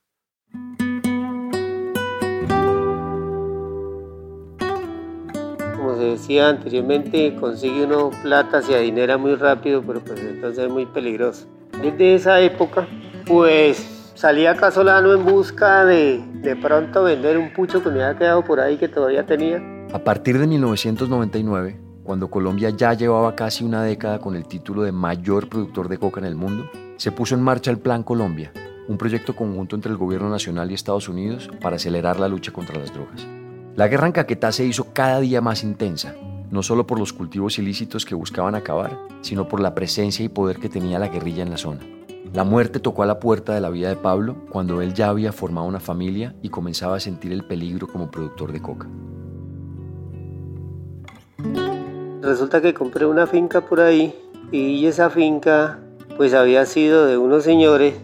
Como 5.77 5.97
se 5.97 6.05
decía 6.05 6.51
anteriormente, 6.51 7.35
consigue 7.37 7.87
uno 7.87 8.11
plata, 8.23 8.61
se 8.61 8.75
adinera 8.75 9.17
muy 9.17 9.35
rápido, 9.35 9.83
pero 9.83 10.05
pues 10.05 10.21
entonces 10.21 10.67
es 10.67 10.71
muy 10.71 10.85
peligroso. 10.85 11.47
Desde 11.81 12.17
esa 12.17 12.39
época, 12.43 12.87
pues 13.27 13.94
salía 14.15 14.57
casolano 14.57 15.13
en 15.13 15.25
busca 15.25 15.85
de 15.85 16.23
de 16.43 16.57
pronto 16.57 17.05
vender 17.05 17.39
un 17.39 17.53
pucho 17.53 17.83
que 17.83 17.91
me 17.91 18.03
había 18.03 18.19
quedado 18.19 18.45
por 18.45 18.61
ahí 18.61 18.77
que 18.77 18.89
todavía 18.89 19.25
tenía. 19.25 19.63
A 19.93 19.99
partir 19.99 20.39
de 20.39 20.47
1999, 20.47 21.81
cuando 22.03 22.29
Colombia 22.29 22.71
ya 22.71 22.93
llevaba 22.93 23.35
casi 23.35 23.65
una 23.65 23.83
década 23.83 24.19
con 24.19 24.37
el 24.37 24.47
título 24.47 24.83
de 24.83 24.93
mayor 24.93 25.49
productor 25.49 25.89
de 25.89 25.99
coca 25.99 26.21
en 26.21 26.27
el 26.27 26.37
mundo, 26.37 26.71
se 26.97 27.13
puso 27.13 27.35
en 27.35 27.43
marcha 27.43 27.71
el 27.71 27.79
Plan 27.79 28.03
Colombia, 28.03 28.53
un 28.89 28.99
proyecto 28.99 29.35
conjunto 29.35 29.75
entre 29.75 29.91
el 29.91 29.97
gobierno 29.97 30.29
nacional 30.29 30.71
y 30.71 30.75
Estados 30.75 31.09
Unidos 31.09 31.51
para 31.61 31.77
acelerar 31.77 32.21
la 32.21 32.29
lucha 32.29 32.53
contra 32.53 32.79
las 32.79 32.93
drogas. 32.93 33.27
La 33.75 33.89
guerra 33.89 34.07
en 34.07 34.13
Caquetá 34.13 34.53
se 34.53 34.65
hizo 34.65 34.93
cada 34.93 35.21
día 35.21 35.41
más 35.41 35.65
intensa, 35.65 36.15
no 36.51 36.63
solo 36.63 36.87
por 36.87 36.99
los 36.99 37.13
cultivos 37.13 37.59
ilícitos 37.59 38.05
que 38.05 38.15
buscaban 38.15 38.55
acabar, 38.55 38.99
sino 39.23 39.49
por 39.49 39.61
la 39.61 39.75
presencia 39.75 40.25
y 40.25 40.29
poder 40.29 40.59
que 40.59 40.69
tenía 40.69 40.99
la 40.99 41.09
guerrilla 41.09 41.43
en 41.43 41.51
la 41.51 41.57
zona. 41.57 41.81
La 42.35 42.43
muerte 42.43 42.81
tocó 42.81 43.05
a 43.05 43.07
la 43.07 43.21
puerta 43.21 43.55
de 43.55 43.61
la 43.61 43.71
vida 43.71 43.89
de 43.89 43.95
Pablo 43.95 44.35
cuando 44.51 44.83
él 44.83 44.93
ya 44.93 45.09
había 45.09 45.31
formado 45.31 45.69
una 45.69 45.79
familia 45.79 46.35
y 46.43 46.49
comenzaba 46.49 46.97
a 46.97 47.01
sentir 47.01 47.33
el 47.33 47.45
peligro 47.45 47.87
como 47.87 48.11
productor 48.11 48.51
de 48.51 48.61
coca. 48.61 48.89
Resulta 52.23 52.61
que 52.61 52.75
compré 52.75 53.07
una 53.07 53.29
finca 53.29 53.61
por 53.61 53.81
ahí 53.81 54.13
y 54.51 54.85
esa 54.85 55.11
finca 55.11 55.79
pues 56.17 56.35
había 56.35 56.67
sido 56.67 57.07
de 57.07 57.17
unos 57.17 57.45
señores 57.45 57.95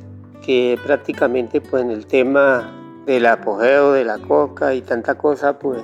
que 0.46 0.78
prácticamente 0.86 1.60
pues 1.60 1.82
en 1.82 1.90
el 1.90 2.06
tema 2.06 2.70
del 3.06 3.26
apogeo 3.26 3.90
de 3.90 4.04
la 4.04 4.18
coca 4.18 4.76
y 4.76 4.82
tanta 4.82 5.16
cosa 5.18 5.58
pues 5.58 5.82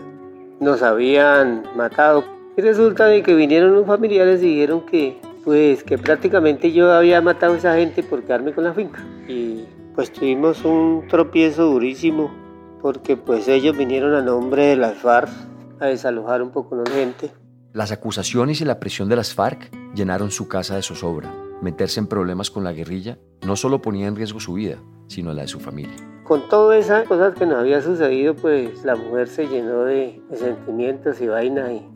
nos 0.60 0.82
habían 0.82 1.64
matado. 1.74 2.22
Y 2.56 2.62
resulta 2.62 3.06
de 3.06 3.24
que 3.24 3.34
vinieron 3.34 3.72
unos 3.72 3.86
familiares 3.86 4.40
y 4.40 4.50
dijeron 4.50 4.86
que 4.86 5.20
pues 5.46 5.84
que 5.84 5.96
prácticamente 5.96 6.72
yo 6.72 6.92
había 6.92 7.20
matado 7.20 7.54
a 7.54 7.56
esa 7.56 7.76
gente 7.76 8.02
por 8.02 8.24
quedarme 8.24 8.52
con 8.52 8.64
la 8.64 8.74
finca. 8.74 9.06
Y 9.28 9.64
pues 9.94 10.12
tuvimos 10.12 10.64
un 10.64 11.06
tropiezo 11.08 11.66
durísimo 11.66 12.34
porque 12.82 13.16
pues 13.16 13.46
ellos 13.46 13.76
vinieron 13.76 14.12
a 14.14 14.22
nombre 14.22 14.66
de 14.66 14.76
las 14.76 14.98
FARC 14.98 15.30
a 15.78 15.86
desalojar 15.86 16.42
un 16.42 16.50
poco 16.50 16.74
la 16.74 16.90
gente. 16.90 17.30
Las 17.72 17.92
acusaciones 17.92 18.60
y 18.60 18.64
la 18.64 18.80
presión 18.80 19.08
de 19.08 19.14
las 19.14 19.34
FARC 19.34 19.70
llenaron 19.94 20.32
su 20.32 20.48
casa 20.48 20.74
de 20.74 20.82
zozobra. 20.82 21.32
Meterse 21.62 22.00
en 22.00 22.08
problemas 22.08 22.50
con 22.50 22.64
la 22.64 22.72
guerrilla 22.72 23.16
no 23.46 23.54
solo 23.54 23.80
ponía 23.80 24.08
en 24.08 24.16
riesgo 24.16 24.40
su 24.40 24.54
vida, 24.54 24.78
sino 25.06 25.32
la 25.32 25.42
de 25.42 25.48
su 25.48 25.60
familia. 25.60 25.94
Con 26.24 26.48
todas 26.48 26.84
esas 26.84 27.06
cosas 27.06 27.34
que 27.34 27.46
nos 27.46 27.60
había 27.60 27.80
sucedido, 27.80 28.34
pues 28.34 28.84
la 28.84 28.96
mujer 28.96 29.28
se 29.28 29.46
llenó 29.46 29.84
de, 29.84 30.20
sentimientos 30.34 31.20
y 31.20 31.28
vaina 31.28 31.72
y 31.72 31.88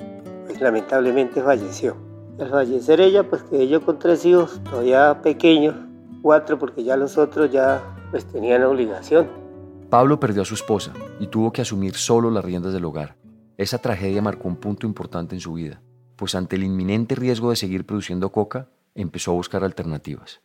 pues, 0.47 0.61
lamentablemente 0.61 1.43
falleció. 1.43 2.10
Al 2.41 2.49
fallecer 2.49 3.03
ella, 3.03 3.29
pues 3.29 3.43
quedé 3.43 3.69
yo 3.69 3.85
con 3.85 3.99
tres 3.99 4.25
hijos 4.25 4.63
todavía 4.65 5.21
pequeños, 5.21 5.75
cuatro 6.23 6.59
porque 6.59 6.83
ya 6.83 6.97
los 6.97 7.19
otros 7.19 7.53
ya 7.53 7.83
pues 8.11 8.25
tenían 8.25 8.63
obligación. 8.63 9.29
Pablo 9.91 10.19
perdió 10.19 10.41
a 10.41 10.47
su 10.47 10.55
esposa 10.55 10.95
y 11.19 11.27
tuvo 11.27 11.53
que 11.53 11.61
asumir 11.61 11.97
solo 11.97 12.31
las 12.31 12.43
riendas 12.43 12.73
del 12.73 12.87
hogar. 12.87 13.17
Esa 13.59 13.77
tragedia 13.77 14.23
marcó 14.23 14.49
un 14.49 14.57
punto 14.57 14.87
importante 14.87 15.35
en 15.35 15.43
su 15.43 15.53
vida, 15.53 15.83
pues 16.17 16.35
ante 16.35 16.57
el 16.57 16.65
inminente 16.65 17.15
riesgo 17.15 17.51
de 17.51 17.57
seguir 17.57 17.85
produciendo 17.85 18.33
coca, 18.33 18.71
empezó 18.95 19.33
a 19.33 19.35
buscar 19.35 19.63
alternativas. 19.63 20.41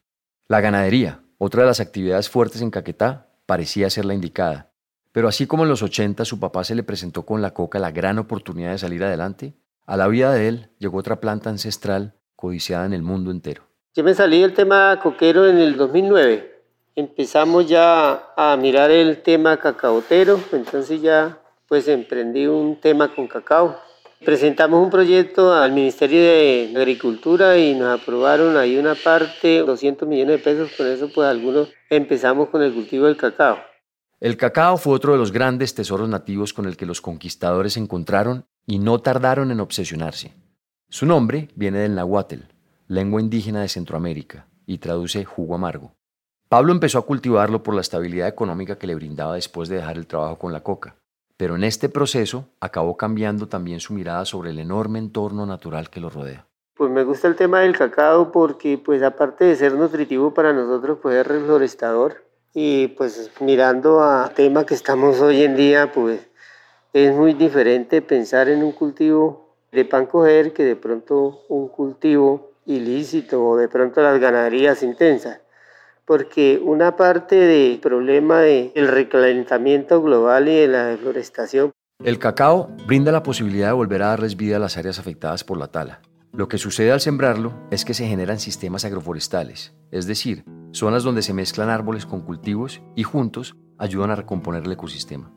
La 0.49 0.59
ganadería, 0.59 1.21
otra 1.37 1.61
de 1.61 1.67
las 1.67 1.79
actividades 1.79 2.29
fuertes 2.29 2.61
en 2.61 2.71
Caquetá, 2.71 3.29
parecía 3.45 3.89
ser 3.89 4.03
la 4.03 4.13
indicada. 4.13 4.69
Pero 5.13 5.29
así 5.29 5.47
como 5.47 5.63
en 5.63 5.69
los 5.69 5.81
80 5.81 6.25
su 6.25 6.41
papá 6.41 6.65
se 6.65 6.75
le 6.75 6.83
presentó 6.83 7.25
con 7.25 7.41
la 7.41 7.53
coca 7.53 7.79
la 7.79 7.91
gran 7.91 8.19
oportunidad 8.19 8.71
de 8.71 8.79
salir 8.79 9.01
adelante, 9.01 9.55
a 9.85 9.97
la 9.97 10.07
vida 10.07 10.33
de 10.33 10.47
él 10.47 10.69
llegó 10.79 10.97
otra 10.97 11.19
planta 11.19 11.49
ancestral 11.49 12.15
codiciada 12.35 12.85
en 12.85 12.93
el 12.93 13.01
mundo 13.01 13.31
entero. 13.31 13.63
Yo 13.93 14.03
me 14.03 14.13
salí 14.13 14.41
del 14.41 14.53
tema 14.53 14.99
coquero 15.01 15.47
en 15.47 15.57
el 15.57 15.77
2009. 15.77 16.53
Empezamos 16.95 17.67
ya 17.67 18.33
a 18.35 18.57
mirar 18.57 18.91
el 18.91 19.21
tema 19.21 19.57
cacaotero, 19.57 20.39
entonces 20.51 21.01
ya 21.01 21.39
pues 21.67 21.87
emprendí 21.87 22.45
un 22.45 22.79
tema 22.79 23.13
con 23.13 23.27
cacao. 23.27 23.77
Presentamos 24.23 24.83
un 24.83 24.89
proyecto 24.89 25.53
al 25.53 25.71
Ministerio 25.71 26.19
de 26.19 26.73
Agricultura 26.75 27.57
y 27.57 27.75
nos 27.75 28.01
aprobaron 28.01 28.57
ahí 28.57 28.77
una 28.77 28.95
parte, 28.95 29.59
200 29.59 30.07
millones 30.07 30.37
de 30.37 30.43
pesos, 30.43 30.71
con 30.75 30.87
eso 30.87 31.09
pues 31.13 31.27
algunos 31.27 31.69
empezamos 31.89 32.49
con 32.49 32.63
el 32.63 32.73
cultivo 32.73 33.05
del 33.05 33.17
cacao. 33.17 33.59
El 34.19 34.37
cacao 34.37 34.77
fue 34.77 34.93
otro 34.93 35.11
de 35.11 35.19
los 35.19 35.31
grandes 35.31 35.75
tesoros 35.75 36.07
nativos 36.07 36.53
con 36.53 36.65
el 36.65 36.77
que 36.77 36.85
los 36.85 37.01
conquistadores 37.01 37.77
encontraron 37.77 38.45
y 38.65 38.79
no 38.79 38.99
tardaron 38.99 39.51
en 39.51 39.59
obsesionarse. 39.59 40.33
Su 40.89 41.05
nombre 41.05 41.49
viene 41.55 41.79
del 41.79 41.95
nahuatl, 41.95 42.41
lengua 42.87 43.21
indígena 43.21 43.61
de 43.61 43.69
Centroamérica, 43.69 44.47
y 44.65 44.77
traduce 44.79 45.25
jugo 45.25 45.55
amargo. 45.55 45.93
Pablo 46.49 46.71
empezó 46.71 46.99
a 46.99 47.05
cultivarlo 47.05 47.63
por 47.63 47.73
la 47.73 47.81
estabilidad 47.81 48.27
económica 48.27 48.77
que 48.77 48.87
le 48.87 48.95
brindaba 48.95 49.35
después 49.35 49.67
de 49.67 49.77
dejar 49.77 49.97
el 49.97 50.07
trabajo 50.07 50.37
con 50.37 50.53
la 50.53 50.61
coca. 50.61 50.95
Pero 51.37 51.55
en 51.55 51.63
este 51.63 51.89
proceso 51.89 52.45
acabó 52.59 52.95
cambiando 52.95 53.47
también 53.47 53.79
su 53.79 53.93
mirada 53.93 54.25
sobre 54.25 54.51
el 54.51 54.59
enorme 54.59 54.99
entorno 54.99 55.45
natural 55.45 55.89
que 55.89 55.99
lo 55.99 56.09
rodea. 56.09 56.47
Pues 56.75 56.91
me 56.91 57.03
gusta 57.03 57.27
el 57.27 57.35
tema 57.35 57.61
del 57.61 57.77
cacao 57.77 58.31
porque 58.31 58.77
pues 58.77 59.01
aparte 59.01 59.45
de 59.45 59.55
ser 59.55 59.73
nutritivo 59.73 60.33
para 60.33 60.53
nosotros 60.53 60.99
pues 61.01 61.15
es 61.15 61.27
reflorestador 61.27 62.23
y 62.53 62.89
pues 62.89 63.31
mirando 63.41 64.01
a 64.01 64.29
tema 64.29 64.65
que 64.65 64.75
estamos 64.75 65.19
hoy 65.19 65.43
en 65.43 65.55
día 65.55 65.91
pues 65.93 66.27
es 66.95 67.13
muy 67.13 67.33
diferente 67.33 68.01
pensar 68.01 68.47
en 68.47 68.63
un 68.63 68.71
cultivo 68.71 69.53
de 69.73 69.83
pan 69.83 70.05
coger 70.05 70.53
que 70.53 70.63
de 70.63 70.77
pronto 70.77 71.41
un 71.49 71.67
cultivo 71.67 72.51
ilícito 72.65 73.45
o 73.45 73.57
de 73.57 73.67
pronto 73.67 74.01
las 74.01 74.17
ganaderías 74.17 74.81
intensas 74.81 75.41
porque 76.05 76.61
una 76.63 76.95
parte 76.95 77.35
del 77.35 77.79
problema 77.79 78.39
del 78.39 78.87
recalentamiento 78.87 80.01
global 80.01 80.47
y 80.47 80.55
de 80.55 80.67
la 80.69 80.85
deforestación. 80.85 81.71
El 82.01 82.17
cacao 82.17 82.69
brinda 82.87 83.11
la 83.11 83.23
posibilidad 83.23 83.67
de 83.67 83.73
volver 83.73 84.01
a 84.01 84.07
darles 84.09 84.37
vida 84.37 84.55
a 84.55 84.59
las 84.59 84.77
áreas 84.77 84.97
afectadas 84.97 85.43
por 85.43 85.57
la 85.57 85.67
tala. 85.67 86.01
Lo 86.31 86.47
que 86.47 86.57
sucede 86.57 86.93
al 86.93 87.01
sembrarlo 87.01 87.53
es 87.71 87.83
que 87.83 87.93
se 87.93 88.07
generan 88.07 88.39
sistemas 88.39 88.85
agroforestales, 88.85 89.73
es 89.91 90.05
decir, 90.05 90.45
zonas 90.71 91.03
donde 91.03 91.23
se 91.23 91.33
mezclan 91.33 91.69
árboles 91.69 92.05
con 92.05 92.21
cultivos 92.21 92.81
y 92.95 93.03
juntos 93.03 93.57
ayudan 93.77 94.11
a 94.11 94.15
recomponer 94.15 94.63
el 94.63 94.71
ecosistema. 94.71 95.33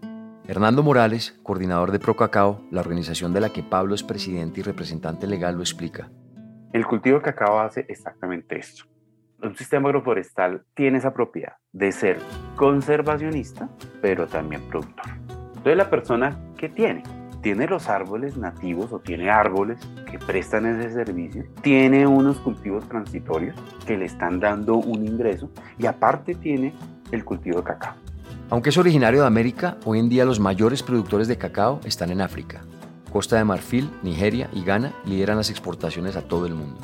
Hernando 0.49 0.83
Morales, 0.83 1.39
coordinador 1.45 1.93
de 1.93 2.01
ProCacao, 2.01 2.65
la 2.73 2.81
organización 2.81 3.33
de 3.33 3.41
la 3.41 3.51
que 3.51 3.63
Pablo 3.63 3.95
es 3.95 4.03
presidente 4.03 4.61
y 4.61 4.63
representante 4.65 5.27
legal, 5.27 5.55
lo 5.55 5.61
explica. 5.61 6.11
El 6.73 6.87
cultivo 6.87 7.19
de 7.19 7.23
cacao 7.23 7.61
hace 7.61 7.87
exactamente 7.89 8.59
esto 8.59 8.85
un 9.43 9.57
sistema 9.57 9.89
agroforestal 9.89 10.65
tiene 10.75 10.99
esa 10.99 11.13
propiedad 11.13 11.55
de 11.73 11.93
ser 11.93 12.19
conservacionista, 12.57 13.69
pero 14.03 14.27
también 14.27 14.63
productor. 14.69 15.07
Entonces 15.29 15.77
la 15.77 15.91
persona 15.91 16.39
que 16.57 16.69
tiene, 16.69 17.03
tiene 17.41 17.67
los 17.69 17.89
árboles 17.89 18.37
nativos 18.37 18.93
o 18.93 18.99
tiene 18.99 19.31
árboles 19.31 19.79
que 20.11 20.19
prestan 20.19 20.67
ese 20.67 20.93
servicio, 20.93 21.45
tiene 21.63 22.07
unos 22.07 22.41
cultivos 22.41 22.89
transitorios 22.89 23.57
que 23.87 23.97
le 23.97 24.07
están 24.07 24.41
dando 24.41 24.75
un 24.77 25.07
ingreso 25.07 25.51
y 25.79 25.87
aparte 25.87 26.35
tiene 26.35 26.75
el 27.13 27.25
cultivo 27.25 27.59
de 27.59 27.65
cacao. 27.65 27.95
Aunque 28.51 28.71
es 28.71 28.79
originario 28.79 29.21
de 29.21 29.27
América, 29.27 29.77
hoy 29.85 29.99
en 29.99 30.09
día 30.09 30.25
los 30.25 30.41
mayores 30.41 30.83
productores 30.83 31.29
de 31.29 31.37
cacao 31.37 31.81
están 31.85 32.11
en 32.11 32.23
África. 32.23 32.63
Costa 33.13 33.37
de 33.37 33.45
Marfil, 33.45 33.91
Nigeria 34.03 34.49
y 34.55 34.65
Ghana 34.65 34.95
lideran 35.05 35.37
las 35.37 35.51
exportaciones 35.51 36.17
a 36.17 36.23
todo 36.23 36.47
el 36.47 36.55
mundo. 36.55 36.79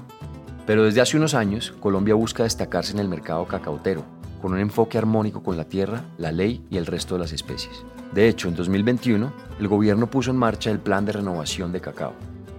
Pero 0.67 0.85
desde 0.85 1.01
hace 1.01 1.17
unos 1.17 1.33
años, 1.33 1.73
Colombia 1.81 2.15
busca 2.15 2.43
destacarse 2.43 2.93
en 2.93 2.99
el 2.99 3.09
mercado 3.09 3.47
cacautero, 3.47 4.05
con 4.43 4.53
un 4.53 4.59
enfoque 4.59 4.99
armónico 4.99 5.43
con 5.43 5.57
la 5.57 5.65
tierra, 5.65 6.05
la 6.19 6.33
ley 6.33 6.67
y 6.69 6.77
el 6.77 6.85
resto 6.85 7.15
de 7.15 7.21
las 7.21 7.33
especies. 7.33 7.83
De 8.13 8.29
hecho, 8.29 8.49
en 8.49 8.57
2021, 8.57 9.33
el 9.59 9.69
gobierno 9.69 10.11
puso 10.11 10.33
en 10.33 10.37
marcha 10.37 10.71
el 10.71 10.81
Plan 10.81 11.07
de 11.07 11.13
Renovación 11.13 11.73
de 11.73 11.81
Cacao, 11.81 12.13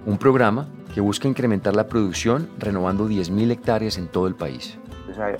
un 0.07 0.17
programa 0.17 0.67
que 0.95 1.01
busca 1.01 1.27
incrementar 1.27 1.75
la 1.75 1.87
producción 1.87 2.49
renovando 2.57 3.07
10.000 3.07 3.51
hectáreas 3.51 3.99
en 3.99 4.07
todo 4.07 4.25
el 4.25 4.33
país. 4.33 4.79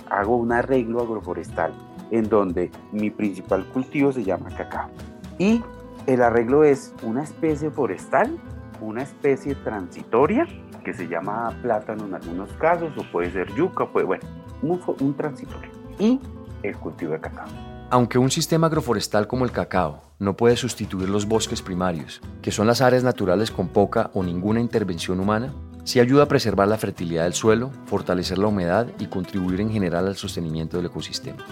Hago 0.10 0.38
un 0.38 0.52
arreglo 0.52 1.02
agroforestal 1.02 1.74
en 2.12 2.30
donde 2.30 2.72
mi 2.92 3.10
principal 3.10 3.66
cultivo 3.66 4.12
se 4.12 4.24
llama 4.24 4.50
cacao. 4.56 4.90
Y 5.38 5.62
el 6.08 6.22
arreglo 6.22 6.64
es 6.64 6.94
una 7.04 7.24
especie 7.24 7.72
forestal, 7.72 8.38
una 8.82 9.04
especie 9.04 9.56
transitoria 9.56 10.48
que 10.84 10.94
se 10.94 11.08
llama 11.08 11.50
plátano 11.62 12.06
en 12.06 12.14
algunos 12.14 12.52
casos, 12.54 12.92
o 12.96 13.04
puede 13.12 13.32
ser 13.32 13.52
yuca, 13.56 13.88
pues 13.92 14.06
bueno, 14.06 14.24
un, 14.62 14.80
un 15.00 15.16
transitorio. 15.16 15.72
Y 15.98 16.20
el 16.62 16.78
cultivo 16.78 17.14
de 17.14 17.20
cacao. 17.20 17.48
Aunque 17.90 18.18
un 18.18 18.32
sistema 18.32 18.68
agroforestal 18.68 19.28
como 19.28 19.46
el 19.46 19.52
cacao 19.52 20.02
no 20.20 20.36
puede 20.38 20.56
sustituir 20.56 21.10
los 21.10 21.28
bosques 21.28 21.62
primarios, 21.62 22.22
que 22.42 22.52
son 22.52 22.68
las 22.68 22.82
áreas 22.82 23.04
naturales 23.04 23.52
con 23.52 23.68
poca 23.68 24.12
o 24.14 24.24
ninguna 24.24 24.60
intervención 24.60 25.20
humana, 25.20 25.54
sí 25.86 26.00
ayuda 26.00 26.24
a 26.24 26.28
preservar 26.28 26.68
la 26.68 26.78
fertilidad 26.78 27.24
del 27.24 27.34
suelo, 27.34 27.72
fortalecer 27.86 28.38
la 28.38 28.48
humedad 28.48 28.88
y 29.00 29.06
contribuir 29.06 29.62
en 29.62 29.70
general 29.70 30.08
al 30.08 30.18
sostenimiento 30.18 30.76
del 30.76 30.88
ecosistema. 30.88 31.46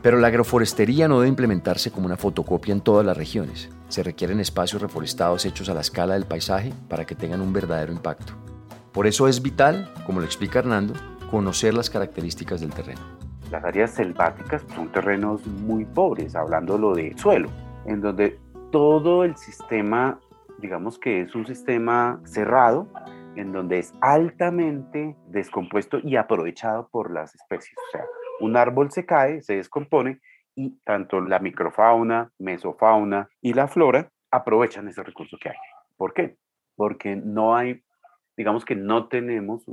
Pero 0.00 0.18
la 0.18 0.28
agroforestería 0.28 1.08
no 1.08 1.18
debe 1.18 1.28
implementarse 1.28 1.90
como 1.90 2.06
una 2.06 2.16
fotocopia 2.16 2.72
en 2.72 2.80
todas 2.80 3.04
las 3.04 3.16
regiones. 3.16 3.70
Se 3.88 4.02
requieren 4.02 4.40
espacios 4.40 4.80
reforestados 4.80 5.44
hechos 5.44 5.68
a 5.68 5.74
la 5.74 5.80
escala 5.80 6.14
del 6.14 6.24
paisaje 6.24 6.72
para 6.88 7.04
que 7.04 7.14
tengan 7.14 7.40
un 7.40 7.52
verdadero 7.52 7.92
impacto. 7.92 8.32
Por 8.92 9.06
eso 9.06 9.28
es 9.28 9.42
vital, 9.42 9.92
como 10.06 10.20
lo 10.20 10.26
explica 10.26 10.60
Hernando, 10.60 10.94
conocer 11.30 11.74
las 11.74 11.90
características 11.90 12.60
del 12.60 12.70
terreno. 12.70 13.00
Las 13.50 13.64
áreas 13.64 13.92
selváticas 13.92 14.64
son 14.74 14.90
terrenos 14.90 15.46
muy 15.46 15.84
pobres, 15.84 16.34
hablándolo 16.34 16.94
de 16.94 17.14
suelo, 17.16 17.48
en 17.84 18.00
donde 18.00 18.38
todo 18.70 19.24
el 19.24 19.36
sistema, 19.36 20.18
digamos 20.58 20.98
que 20.98 21.22
es 21.22 21.34
un 21.34 21.46
sistema 21.46 22.20
cerrado, 22.24 22.88
en 23.36 23.52
donde 23.52 23.78
es 23.78 23.94
altamente 24.00 25.16
descompuesto 25.28 25.98
y 26.02 26.16
aprovechado 26.16 26.88
por 26.90 27.10
las 27.10 27.34
especies. 27.34 27.76
O 27.78 27.90
sea, 27.92 28.04
un 28.40 28.56
árbol 28.56 28.90
se 28.90 29.06
cae, 29.06 29.42
se 29.42 29.56
descompone 29.56 30.20
y 30.54 30.78
tanto 30.84 31.20
la 31.20 31.38
microfauna, 31.38 32.30
mesofauna 32.38 33.28
y 33.40 33.54
la 33.54 33.68
flora 33.68 34.10
aprovechan 34.30 34.88
ese 34.88 35.02
recurso 35.02 35.36
que 35.40 35.50
hay. 35.50 35.56
¿Por 35.96 36.12
qué? 36.12 36.36
Porque 36.76 37.16
no 37.16 37.54
hay, 37.54 37.82
digamos 38.36 38.64
que 38.64 38.74
no 38.74 39.08
tenemos, 39.08 39.64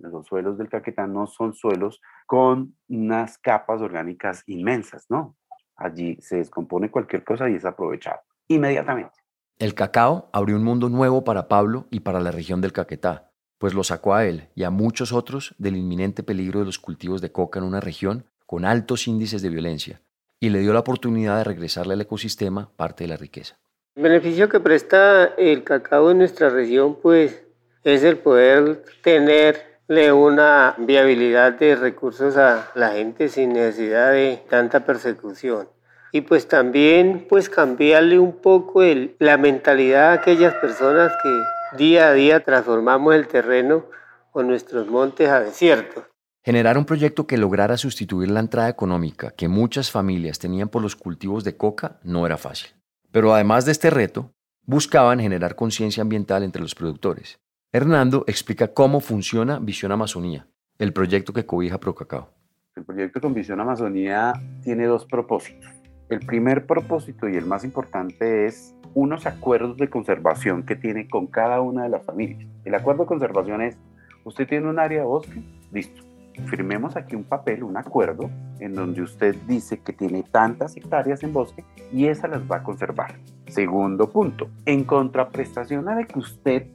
los 0.00 0.26
suelos 0.26 0.58
del 0.58 0.68
Caquetá 0.68 1.06
no 1.06 1.26
son 1.26 1.54
suelos 1.54 2.00
con 2.26 2.76
unas 2.88 3.38
capas 3.38 3.80
orgánicas 3.80 4.42
inmensas, 4.46 5.06
¿no? 5.08 5.36
Allí 5.76 6.16
se 6.20 6.36
descompone 6.36 6.90
cualquier 6.90 7.24
cosa 7.24 7.48
y 7.50 7.56
es 7.56 7.64
aprovechado 7.64 8.20
inmediatamente. 8.48 9.23
El 9.60 9.74
cacao 9.74 10.28
abrió 10.32 10.56
un 10.56 10.64
mundo 10.64 10.88
nuevo 10.88 11.22
para 11.22 11.46
Pablo 11.46 11.86
y 11.90 12.00
para 12.00 12.18
la 12.18 12.32
región 12.32 12.60
del 12.60 12.72
Caquetá, 12.72 13.30
pues 13.58 13.72
lo 13.72 13.84
sacó 13.84 14.14
a 14.14 14.26
él 14.26 14.48
y 14.56 14.64
a 14.64 14.70
muchos 14.70 15.12
otros 15.12 15.54
del 15.58 15.76
inminente 15.76 16.24
peligro 16.24 16.58
de 16.58 16.66
los 16.66 16.80
cultivos 16.80 17.20
de 17.20 17.30
coca 17.30 17.60
en 17.60 17.64
una 17.64 17.78
región 17.78 18.24
con 18.46 18.64
altos 18.64 19.06
índices 19.06 19.42
de 19.42 19.50
violencia, 19.50 20.02
y 20.40 20.48
le 20.50 20.58
dio 20.58 20.72
la 20.72 20.80
oportunidad 20.80 21.38
de 21.38 21.44
regresarle 21.44 21.94
al 21.94 22.00
ecosistema 22.00 22.68
parte 22.74 23.04
de 23.04 23.08
la 23.08 23.16
riqueza. 23.16 23.56
El 23.94 24.02
beneficio 24.02 24.48
que 24.48 24.58
presta 24.58 25.26
el 25.38 25.62
cacao 25.62 26.10
en 26.10 26.18
nuestra 26.18 26.50
región, 26.50 26.98
pues, 27.00 27.44
es 27.84 28.02
el 28.02 28.18
poder 28.18 28.82
tenerle 29.04 30.12
una 30.12 30.74
viabilidad 30.78 31.52
de 31.52 31.76
recursos 31.76 32.36
a 32.36 32.72
la 32.74 32.90
gente 32.90 33.28
sin 33.28 33.52
necesidad 33.52 34.10
de 34.10 34.42
tanta 34.48 34.84
persecución 34.84 35.68
y 36.14 36.20
pues 36.20 36.46
también 36.46 37.26
pues 37.28 37.50
cambiarle 37.50 38.20
un 38.20 38.36
poco 38.36 38.84
el, 38.84 39.16
la 39.18 39.36
mentalidad 39.36 40.10
a 40.10 40.12
aquellas 40.12 40.54
personas 40.54 41.10
que 41.20 41.76
día 41.76 42.06
a 42.06 42.12
día 42.12 42.44
transformamos 42.44 43.16
el 43.16 43.26
terreno 43.26 43.86
o 44.30 44.44
nuestros 44.44 44.86
montes 44.86 45.28
a 45.28 45.40
desiertos. 45.40 46.04
Generar 46.44 46.78
un 46.78 46.84
proyecto 46.84 47.26
que 47.26 47.36
lograra 47.36 47.76
sustituir 47.76 48.30
la 48.30 48.38
entrada 48.38 48.68
económica 48.68 49.32
que 49.32 49.48
muchas 49.48 49.90
familias 49.90 50.38
tenían 50.38 50.68
por 50.68 50.82
los 50.82 50.94
cultivos 50.94 51.42
de 51.42 51.56
coca 51.56 51.98
no 52.04 52.26
era 52.26 52.36
fácil. 52.36 52.70
Pero 53.10 53.34
además 53.34 53.64
de 53.64 53.72
este 53.72 53.90
reto, 53.90 54.30
buscaban 54.66 55.18
generar 55.18 55.56
conciencia 55.56 56.02
ambiental 56.02 56.44
entre 56.44 56.62
los 56.62 56.76
productores. 56.76 57.40
Hernando 57.72 58.22
explica 58.28 58.68
cómo 58.68 59.00
funciona 59.00 59.58
Visión 59.58 59.90
Amazonía, 59.90 60.46
el 60.78 60.92
proyecto 60.92 61.32
que 61.32 61.44
cobija 61.44 61.80
Procacao. 61.80 62.30
El 62.76 62.84
proyecto 62.84 63.20
con 63.20 63.34
Visión 63.34 63.60
Amazonía 63.60 64.32
tiene 64.62 64.86
dos 64.86 65.06
propósitos. 65.06 65.83
El 66.14 66.20
primer 66.20 66.64
propósito 66.64 67.28
y 67.28 67.34
el 67.34 67.44
más 67.44 67.64
importante 67.64 68.46
es 68.46 68.72
unos 68.94 69.26
acuerdos 69.26 69.76
de 69.78 69.90
conservación 69.90 70.62
que 70.62 70.76
tiene 70.76 71.08
con 71.08 71.26
cada 71.26 71.60
una 71.60 71.82
de 71.82 71.88
las 71.88 72.04
familias. 72.04 72.46
El 72.64 72.76
acuerdo 72.76 73.02
de 73.02 73.08
conservación 73.08 73.60
es, 73.62 73.76
usted 74.22 74.46
tiene 74.46 74.70
un 74.70 74.78
área 74.78 75.00
de 75.00 75.06
bosque, 75.06 75.42
listo. 75.72 76.04
Firmemos 76.46 76.94
aquí 76.94 77.16
un 77.16 77.24
papel, 77.24 77.64
un 77.64 77.76
acuerdo, 77.76 78.30
en 78.60 78.76
donde 78.76 79.02
usted 79.02 79.34
dice 79.48 79.80
que 79.80 79.92
tiene 79.92 80.22
tantas 80.22 80.76
hectáreas 80.76 81.20
en 81.24 81.32
bosque 81.32 81.64
y 81.92 82.06
esas 82.06 82.30
las 82.30 82.48
va 82.48 82.58
a 82.58 82.62
conservar. 82.62 83.16
Segundo 83.54 84.10
punto, 84.10 84.48
en 84.66 84.82
contraprestación 84.82 85.88
a 85.88 85.94
de 85.94 86.08
que 86.08 86.18
usted, 86.18 86.66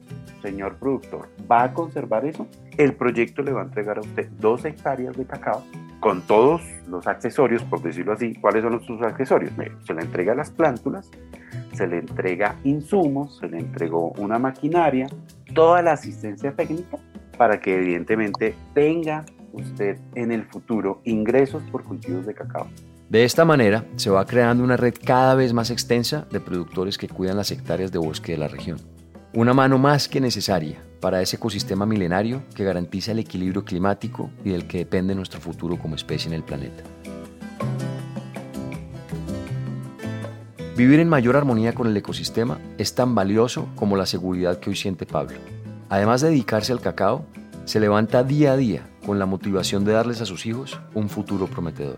señor 0.42 0.78
productor, 0.78 1.28
va 1.52 1.64
a 1.64 1.74
conservar 1.74 2.24
eso, 2.24 2.48
el 2.78 2.94
proyecto 2.94 3.42
le 3.42 3.52
va 3.52 3.64
a 3.64 3.66
entregar 3.66 3.98
a 3.98 4.02
usted 4.02 4.30
dos 4.40 4.64
hectáreas 4.64 5.18
de 5.18 5.26
cacao 5.26 5.62
con 6.00 6.22
todos 6.22 6.62
los 6.88 7.06
accesorios, 7.06 7.64
por 7.64 7.82
decirlo 7.82 8.14
así. 8.14 8.34
¿Cuáles 8.36 8.64
son 8.64 8.82
sus 8.86 9.02
accesorios? 9.02 9.52
se 9.86 9.94
le 9.94 10.02
entrega 10.02 10.34
las 10.34 10.52
plántulas, 10.52 11.12
se 11.74 11.86
le 11.86 11.98
entrega 11.98 12.56
insumos, 12.64 13.40
se 13.40 13.50
le 13.50 13.60
entregó 13.60 14.14
una 14.18 14.40
maquinaria, 14.40 15.08
toda 15.54 15.82
la 15.82 15.92
asistencia 15.92 16.54
técnica 16.54 16.98
para 17.38 17.60
que 17.60 17.76
evidentemente 17.76 18.56
tenga 18.74 19.26
usted 19.52 19.98
en 20.16 20.32
el 20.32 20.46
futuro 20.46 21.02
ingresos 21.04 21.62
por 21.74 21.84
cultivos 21.84 22.26
de 22.26 22.34
cacao. 22.34 22.68
De 23.10 23.24
esta 23.24 23.44
manera 23.44 23.86
se 23.96 24.12
va 24.12 24.24
creando 24.24 24.64
una 24.64 24.78
red 24.78 24.94
cada 25.04 25.34
vez 25.34 25.52
más 25.52 25.72
extensa 25.72 26.28
de 26.30 26.40
productores 26.40 27.00
que 27.00 27.08
cuidan 27.08 27.38
las 27.38 27.50
hectáreas 27.50 27.92
de 27.92 27.98
bosque 27.98 28.34
de 28.34 28.38
la 28.38 28.48
región. 28.48 28.78
Una 29.34 29.52
mano 29.52 29.80
más 29.80 30.08
que 30.08 30.22
necesaria 30.22 30.84
para 31.00 31.20
ese 31.20 31.38
ecosistema 31.38 31.88
milenario 31.88 32.44
que 32.54 32.64
garantiza 32.64 33.14
el 33.14 33.20
equilibrio 33.20 33.66
climático 33.66 34.30
y 34.46 34.52
del 34.52 34.68
que 34.68 34.78
depende 34.78 35.16
nuestro 35.16 35.42
futuro 35.42 35.80
como 35.80 35.96
especie 35.96 36.28
en 36.28 36.36
el 36.36 36.44
planeta. 36.44 36.84
Vivir 40.78 41.00
en 41.00 41.10
mayor 41.10 41.36
armonía 41.36 41.74
con 41.74 41.88
el 41.88 41.98
ecosistema 41.98 42.60
es 42.78 42.94
tan 42.94 43.16
valioso 43.16 43.70
como 43.76 43.98
la 43.98 44.06
seguridad 44.06 44.60
que 44.60 44.70
hoy 44.70 44.76
siente 44.76 45.08
Pablo. 45.08 45.40
Además 45.90 46.22
de 46.22 46.30
dedicarse 46.30 46.74
al 46.74 46.80
cacao, 46.80 47.26
se 47.66 47.80
levanta 47.80 48.24
día 48.24 48.54
a 48.54 48.58
día 48.58 48.88
con 49.04 49.18
la 49.18 49.26
motivación 49.26 49.84
de 49.84 49.94
darles 49.94 50.22
a 50.22 50.28
sus 50.28 50.46
hijos 50.46 50.80
un 50.94 51.10
futuro 51.10 51.48
prometedor. 51.48 51.98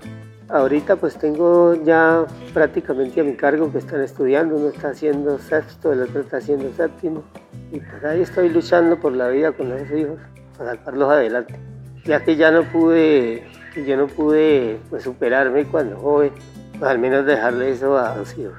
Ahorita 0.51 0.97
pues 0.97 1.17
tengo 1.17 1.75
ya 1.85 2.25
prácticamente 2.53 3.21
a 3.21 3.23
mi 3.23 3.35
cargo 3.35 3.71
que 3.71 3.77
están 3.77 4.01
estudiando, 4.01 4.57
uno 4.57 4.67
está 4.67 4.89
haciendo 4.89 5.39
sexto, 5.39 5.93
el 5.93 6.01
otro 6.01 6.19
está 6.21 6.37
haciendo 6.37 6.69
séptimo. 6.73 7.23
Y 7.71 7.79
pues 7.79 8.03
ahí 8.03 8.21
estoy 8.21 8.49
luchando 8.49 8.99
por 8.99 9.13
la 9.13 9.29
vida 9.29 9.53
con 9.53 9.71
esos 9.71 9.97
hijos, 9.97 10.19
para 10.57 10.71
sacarlos 10.71 11.09
adelante. 11.09 11.57
Ya 12.03 12.21
que 12.25 12.35
ya 12.35 12.51
no 12.51 12.63
pude, 12.69 13.47
yo 13.87 13.95
no 13.95 14.07
pude 14.07 14.77
pues, 14.89 15.03
superarme 15.03 15.63
cuando 15.63 15.97
joven, 15.97 16.33
pues 16.77 16.91
al 16.91 16.99
menos 16.99 17.25
dejarle 17.25 17.71
eso 17.71 17.97
a 17.97 18.17
los 18.17 18.37
hijos. 18.37 18.55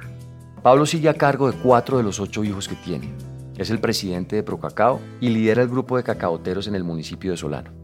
Pablo 0.63 0.87
sigue 0.87 1.11
a 1.11 1.15
cargo 1.15 1.51
de 1.51 1.59
cuatro 1.59 1.99
de 1.99 2.05
los 2.05 2.21
ocho 2.21 2.43
hijos 2.43 2.69
que 2.69 2.77
tiene. 2.77 3.13
Es 3.59 3.69
el 3.69 3.81
presidente 3.81 4.37
de 4.37 4.43
Procacao 4.43 4.99
y 5.21 5.29
lidera 5.29 5.61
el 5.61 5.69
grupo 5.69 5.99
de 5.99 6.05
cacaoteros 6.05 6.67
en 6.69 6.75
el 6.75 6.85
municipio 6.85 7.33
de 7.33 7.37
Solano. 7.37 7.82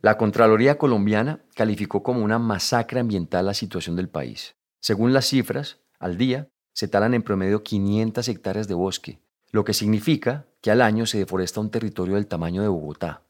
La 0.00 0.16
Contraloría 0.16 0.78
colombiana 0.78 1.42
calificó 1.56 2.04
como 2.04 2.22
una 2.22 2.38
masacre 2.38 3.00
ambiental 3.00 3.46
la 3.46 3.54
situación 3.54 3.96
del 3.96 4.08
país. 4.08 4.54
Según 4.80 5.12
las 5.12 5.26
cifras, 5.26 5.80
al 5.98 6.16
día 6.16 6.48
se 6.72 6.86
talan 6.86 7.14
en 7.14 7.24
promedio 7.24 7.64
500 7.64 8.28
hectáreas 8.28 8.68
de 8.68 8.74
bosque, 8.74 9.20
lo 9.50 9.64
que 9.64 9.74
significa 9.74 10.46
que 10.60 10.70
al 10.70 10.82
año 10.82 11.04
se 11.04 11.18
deforesta 11.18 11.58
un 11.58 11.72
territorio 11.72 12.14
del 12.14 12.28
tamaño 12.28 12.62
de 12.62 12.68
Bogotá. 12.68 13.24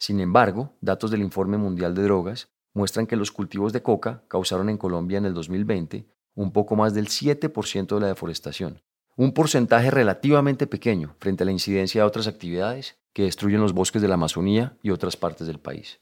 Sin 0.00 0.18
embargo, 0.18 0.74
datos 0.80 1.12
del 1.12 1.22
Informe 1.22 1.58
Mundial 1.58 1.94
de 1.94 2.02
Drogas 2.02 2.48
muestran 2.74 3.06
que 3.06 3.14
los 3.14 3.30
cultivos 3.30 3.72
de 3.72 3.82
coca 3.82 4.24
causaron 4.26 4.68
en 4.68 4.78
Colombia 4.78 5.18
en 5.18 5.26
el 5.26 5.34
2020 5.34 6.08
un 6.34 6.52
poco 6.52 6.74
más 6.74 6.92
del 6.92 7.06
7% 7.06 7.94
de 7.94 8.00
la 8.00 8.08
deforestación, 8.08 8.82
un 9.20 9.32
porcentaje 9.32 9.90
relativamente 9.90 10.66
pequeño 10.66 11.14
frente 11.18 11.42
a 11.42 11.44
la 11.44 11.52
incidencia 11.52 12.00
de 12.00 12.06
otras 12.06 12.26
actividades 12.26 12.96
que 13.12 13.24
destruyen 13.24 13.60
los 13.60 13.74
bosques 13.74 14.00
de 14.00 14.08
la 14.08 14.14
Amazonía 14.14 14.78
y 14.82 14.92
otras 14.92 15.18
partes 15.18 15.46
del 15.46 15.60
país. 15.60 16.00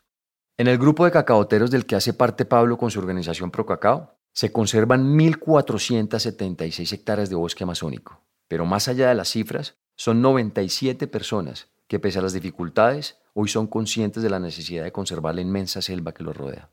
En 0.57 0.69
el 0.69 0.79
grupo 0.79 1.05
de 1.05 1.11
cacaoteros 1.11 1.73
del 1.73 1.85
que 1.85 1.97
hace 1.97 2.12
parte 2.12 2.45
Pablo 2.45 2.79
con 2.79 2.93
su 2.93 3.01
organización 3.01 3.51
Procacao, 3.51 4.14
se 4.33 4.53
conservan 4.53 5.19
1.476 5.19 6.93
hectáreas 6.93 7.29
de 7.29 7.35
bosque 7.35 7.64
amazónico, 7.64 8.25
pero 8.47 8.64
más 8.64 8.87
allá 8.87 9.09
de 9.09 9.16
las 9.16 9.31
cifras, 9.31 9.79
son 9.97 10.23
97 10.23 11.09
personas 11.09 11.73
que 11.89 11.99
pese 11.99 12.21
a 12.21 12.23
las 12.23 12.35
dificultades, 12.35 13.19
hoy 13.35 13.49
son 13.49 13.66
conscientes 13.66 14.23
de 14.23 14.31
la 14.31 14.39
necesidad 14.39 14.85
de 14.85 14.93
conservar 14.93 15.35
la 15.35 15.41
inmensa 15.41 15.83
selva 15.83 16.14
que 16.14 16.23
los 16.23 16.37
rodea. 16.37 16.71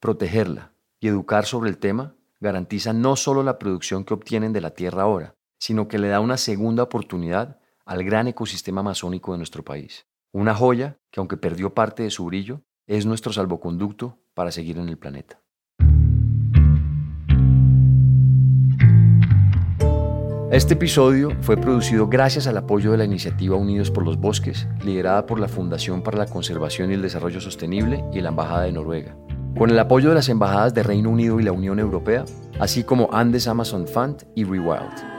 Protegerla 0.00 0.72
y 0.98 1.06
educar 1.06 1.46
sobre 1.46 1.70
el 1.70 1.78
tema 1.78 2.16
garantiza 2.40 2.92
no 2.92 3.14
solo 3.14 3.44
la 3.44 3.60
producción 3.60 4.02
que 4.02 4.14
obtienen 4.14 4.52
de 4.52 4.60
la 4.60 4.70
tierra 4.70 5.02
ahora, 5.02 5.36
sino 5.64 5.88
que 5.88 5.98
le 5.98 6.08
da 6.08 6.20
una 6.20 6.36
segunda 6.36 6.82
oportunidad 6.82 7.58
al 7.86 8.04
gran 8.04 8.28
ecosistema 8.28 8.82
amazónico 8.82 9.32
de 9.32 9.38
nuestro 9.38 9.64
país. 9.64 10.06
Una 10.30 10.54
joya 10.54 10.98
que, 11.10 11.20
aunque 11.20 11.38
perdió 11.38 11.72
parte 11.72 12.02
de 12.02 12.10
su 12.10 12.26
brillo, 12.26 12.60
es 12.86 13.06
nuestro 13.06 13.32
salvoconducto 13.32 14.18
para 14.34 14.50
seguir 14.50 14.76
en 14.76 14.90
el 14.90 14.98
planeta. 14.98 15.40
Este 20.50 20.74
episodio 20.74 21.30
fue 21.40 21.56
producido 21.56 22.08
gracias 22.08 22.46
al 22.46 22.58
apoyo 22.58 22.90
de 22.92 22.98
la 22.98 23.06
iniciativa 23.06 23.56
Unidos 23.56 23.90
por 23.90 24.04
los 24.04 24.18
Bosques, 24.18 24.68
liderada 24.84 25.24
por 25.24 25.40
la 25.40 25.48
Fundación 25.48 26.02
para 26.02 26.18
la 26.18 26.26
Conservación 26.26 26.90
y 26.90 26.94
el 26.94 27.00
Desarrollo 27.00 27.40
Sostenible 27.40 28.04
y 28.12 28.20
la 28.20 28.28
Embajada 28.28 28.64
de 28.64 28.72
Noruega, 28.72 29.16
con 29.56 29.70
el 29.70 29.78
apoyo 29.78 30.10
de 30.10 30.16
las 30.16 30.28
embajadas 30.28 30.74
de 30.74 30.82
Reino 30.82 31.08
Unido 31.08 31.40
y 31.40 31.42
la 31.42 31.52
Unión 31.52 31.78
Europea, 31.78 32.26
así 32.60 32.84
como 32.84 33.08
Andes 33.14 33.48
Amazon 33.48 33.86
Fund 33.88 34.26
y 34.34 34.44
Rewild. 34.44 35.13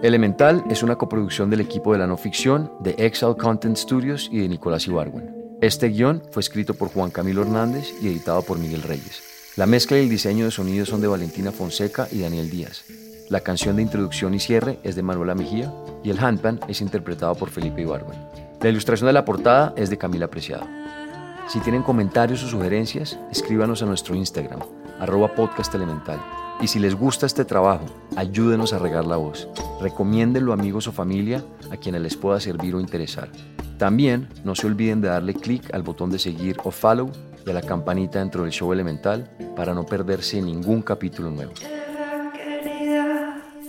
Elemental 0.00 0.62
es 0.70 0.84
una 0.84 0.94
coproducción 0.94 1.50
del 1.50 1.60
equipo 1.60 1.92
de 1.92 1.98
la 1.98 2.06
no 2.06 2.16
ficción 2.16 2.70
de 2.78 2.94
Excel 2.98 3.36
Content 3.36 3.76
Studios 3.76 4.28
y 4.30 4.38
de 4.38 4.48
Nicolás 4.48 4.86
Ibargüen. 4.86 5.34
Este 5.60 5.88
guion 5.88 6.22
fue 6.30 6.38
escrito 6.38 6.74
por 6.74 6.88
Juan 6.92 7.10
Camilo 7.10 7.42
Hernández 7.42 7.92
y 8.00 8.06
editado 8.06 8.42
por 8.42 8.60
Miguel 8.60 8.82
Reyes. 8.82 9.20
La 9.56 9.66
mezcla 9.66 9.98
y 9.98 10.02
el 10.02 10.08
diseño 10.08 10.44
de 10.44 10.52
sonido 10.52 10.86
son 10.86 11.00
de 11.00 11.08
Valentina 11.08 11.50
Fonseca 11.50 12.06
y 12.12 12.20
Daniel 12.20 12.48
Díaz. 12.48 12.84
La 13.28 13.40
canción 13.40 13.74
de 13.74 13.82
introducción 13.82 14.34
y 14.34 14.38
cierre 14.38 14.78
es 14.84 14.94
de 14.94 15.02
Manuela 15.02 15.34
Mejía 15.34 15.74
y 16.04 16.10
el 16.10 16.20
handpan 16.20 16.60
es 16.68 16.80
interpretado 16.80 17.34
por 17.34 17.50
Felipe 17.50 17.82
Ibargüen. 17.82 18.20
La 18.60 18.68
ilustración 18.68 19.08
de 19.08 19.14
la 19.14 19.24
portada 19.24 19.74
es 19.76 19.90
de 19.90 19.98
Camila 19.98 20.28
Preciado. 20.28 20.68
Si 21.48 21.58
tienen 21.58 21.82
comentarios 21.82 22.44
o 22.44 22.48
sugerencias, 22.48 23.18
escríbanos 23.32 23.82
a 23.82 23.86
nuestro 23.86 24.14
Instagram, 24.14 24.60
arroba 25.00 25.34
podcast 25.34 25.74
elemental. 25.74 26.20
Y 26.60 26.66
si 26.66 26.80
les 26.80 26.96
gusta 26.96 27.24
este 27.24 27.44
trabajo, 27.44 27.86
ayúdenos 28.16 28.72
a 28.72 28.78
regar 28.78 29.06
la 29.06 29.16
voz. 29.16 29.48
Recomiéndenlo 29.80 30.50
a 30.50 30.54
amigos 30.54 30.88
o 30.88 30.92
familia 30.92 31.44
a 31.70 31.76
quienes 31.76 32.00
les 32.00 32.16
pueda 32.16 32.40
servir 32.40 32.74
o 32.74 32.80
interesar. 32.80 33.30
También 33.78 34.28
no 34.42 34.56
se 34.56 34.66
olviden 34.66 35.00
de 35.00 35.08
darle 35.08 35.34
clic 35.34 35.72
al 35.72 35.84
botón 35.84 36.10
de 36.10 36.18
seguir 36.18 36.56
o 36.64 36.72
follow 36.72 37.12
y 37.46 37.50
a 37.50 37.52
la 37.52 37.62
campanita 37.62 38.18
dentro 38.18 38.42
del 38.42 38.50
show 38.50 38.72
elemental 38.72 39.30
para 39.54 39.72
no 39.72 39.86
perderse 39.86 40.42
ningún 40.42 40.82
capítulo 40.82 41.30
nuevo. 41.30 41.52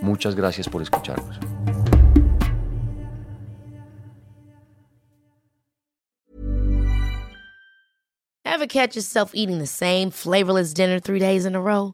Muchas 0.02 0.34
gracias 0.34 0.68
por 0.68 0.82
escucharnos. 0.82 1.40
Ever 8.46 8.68
catch 8.68 8.96
yourself 8.96 9.32
eating 9.36 9.60
the 9.60 9.68
same 9.68 10.10
flavorless 10.10 10.74
dinner 10.74 11.00
three 11.00 11.20
days 11.20 11.46
in 11.46 11.56
a 11.56 11.62
row? 11.62 11.94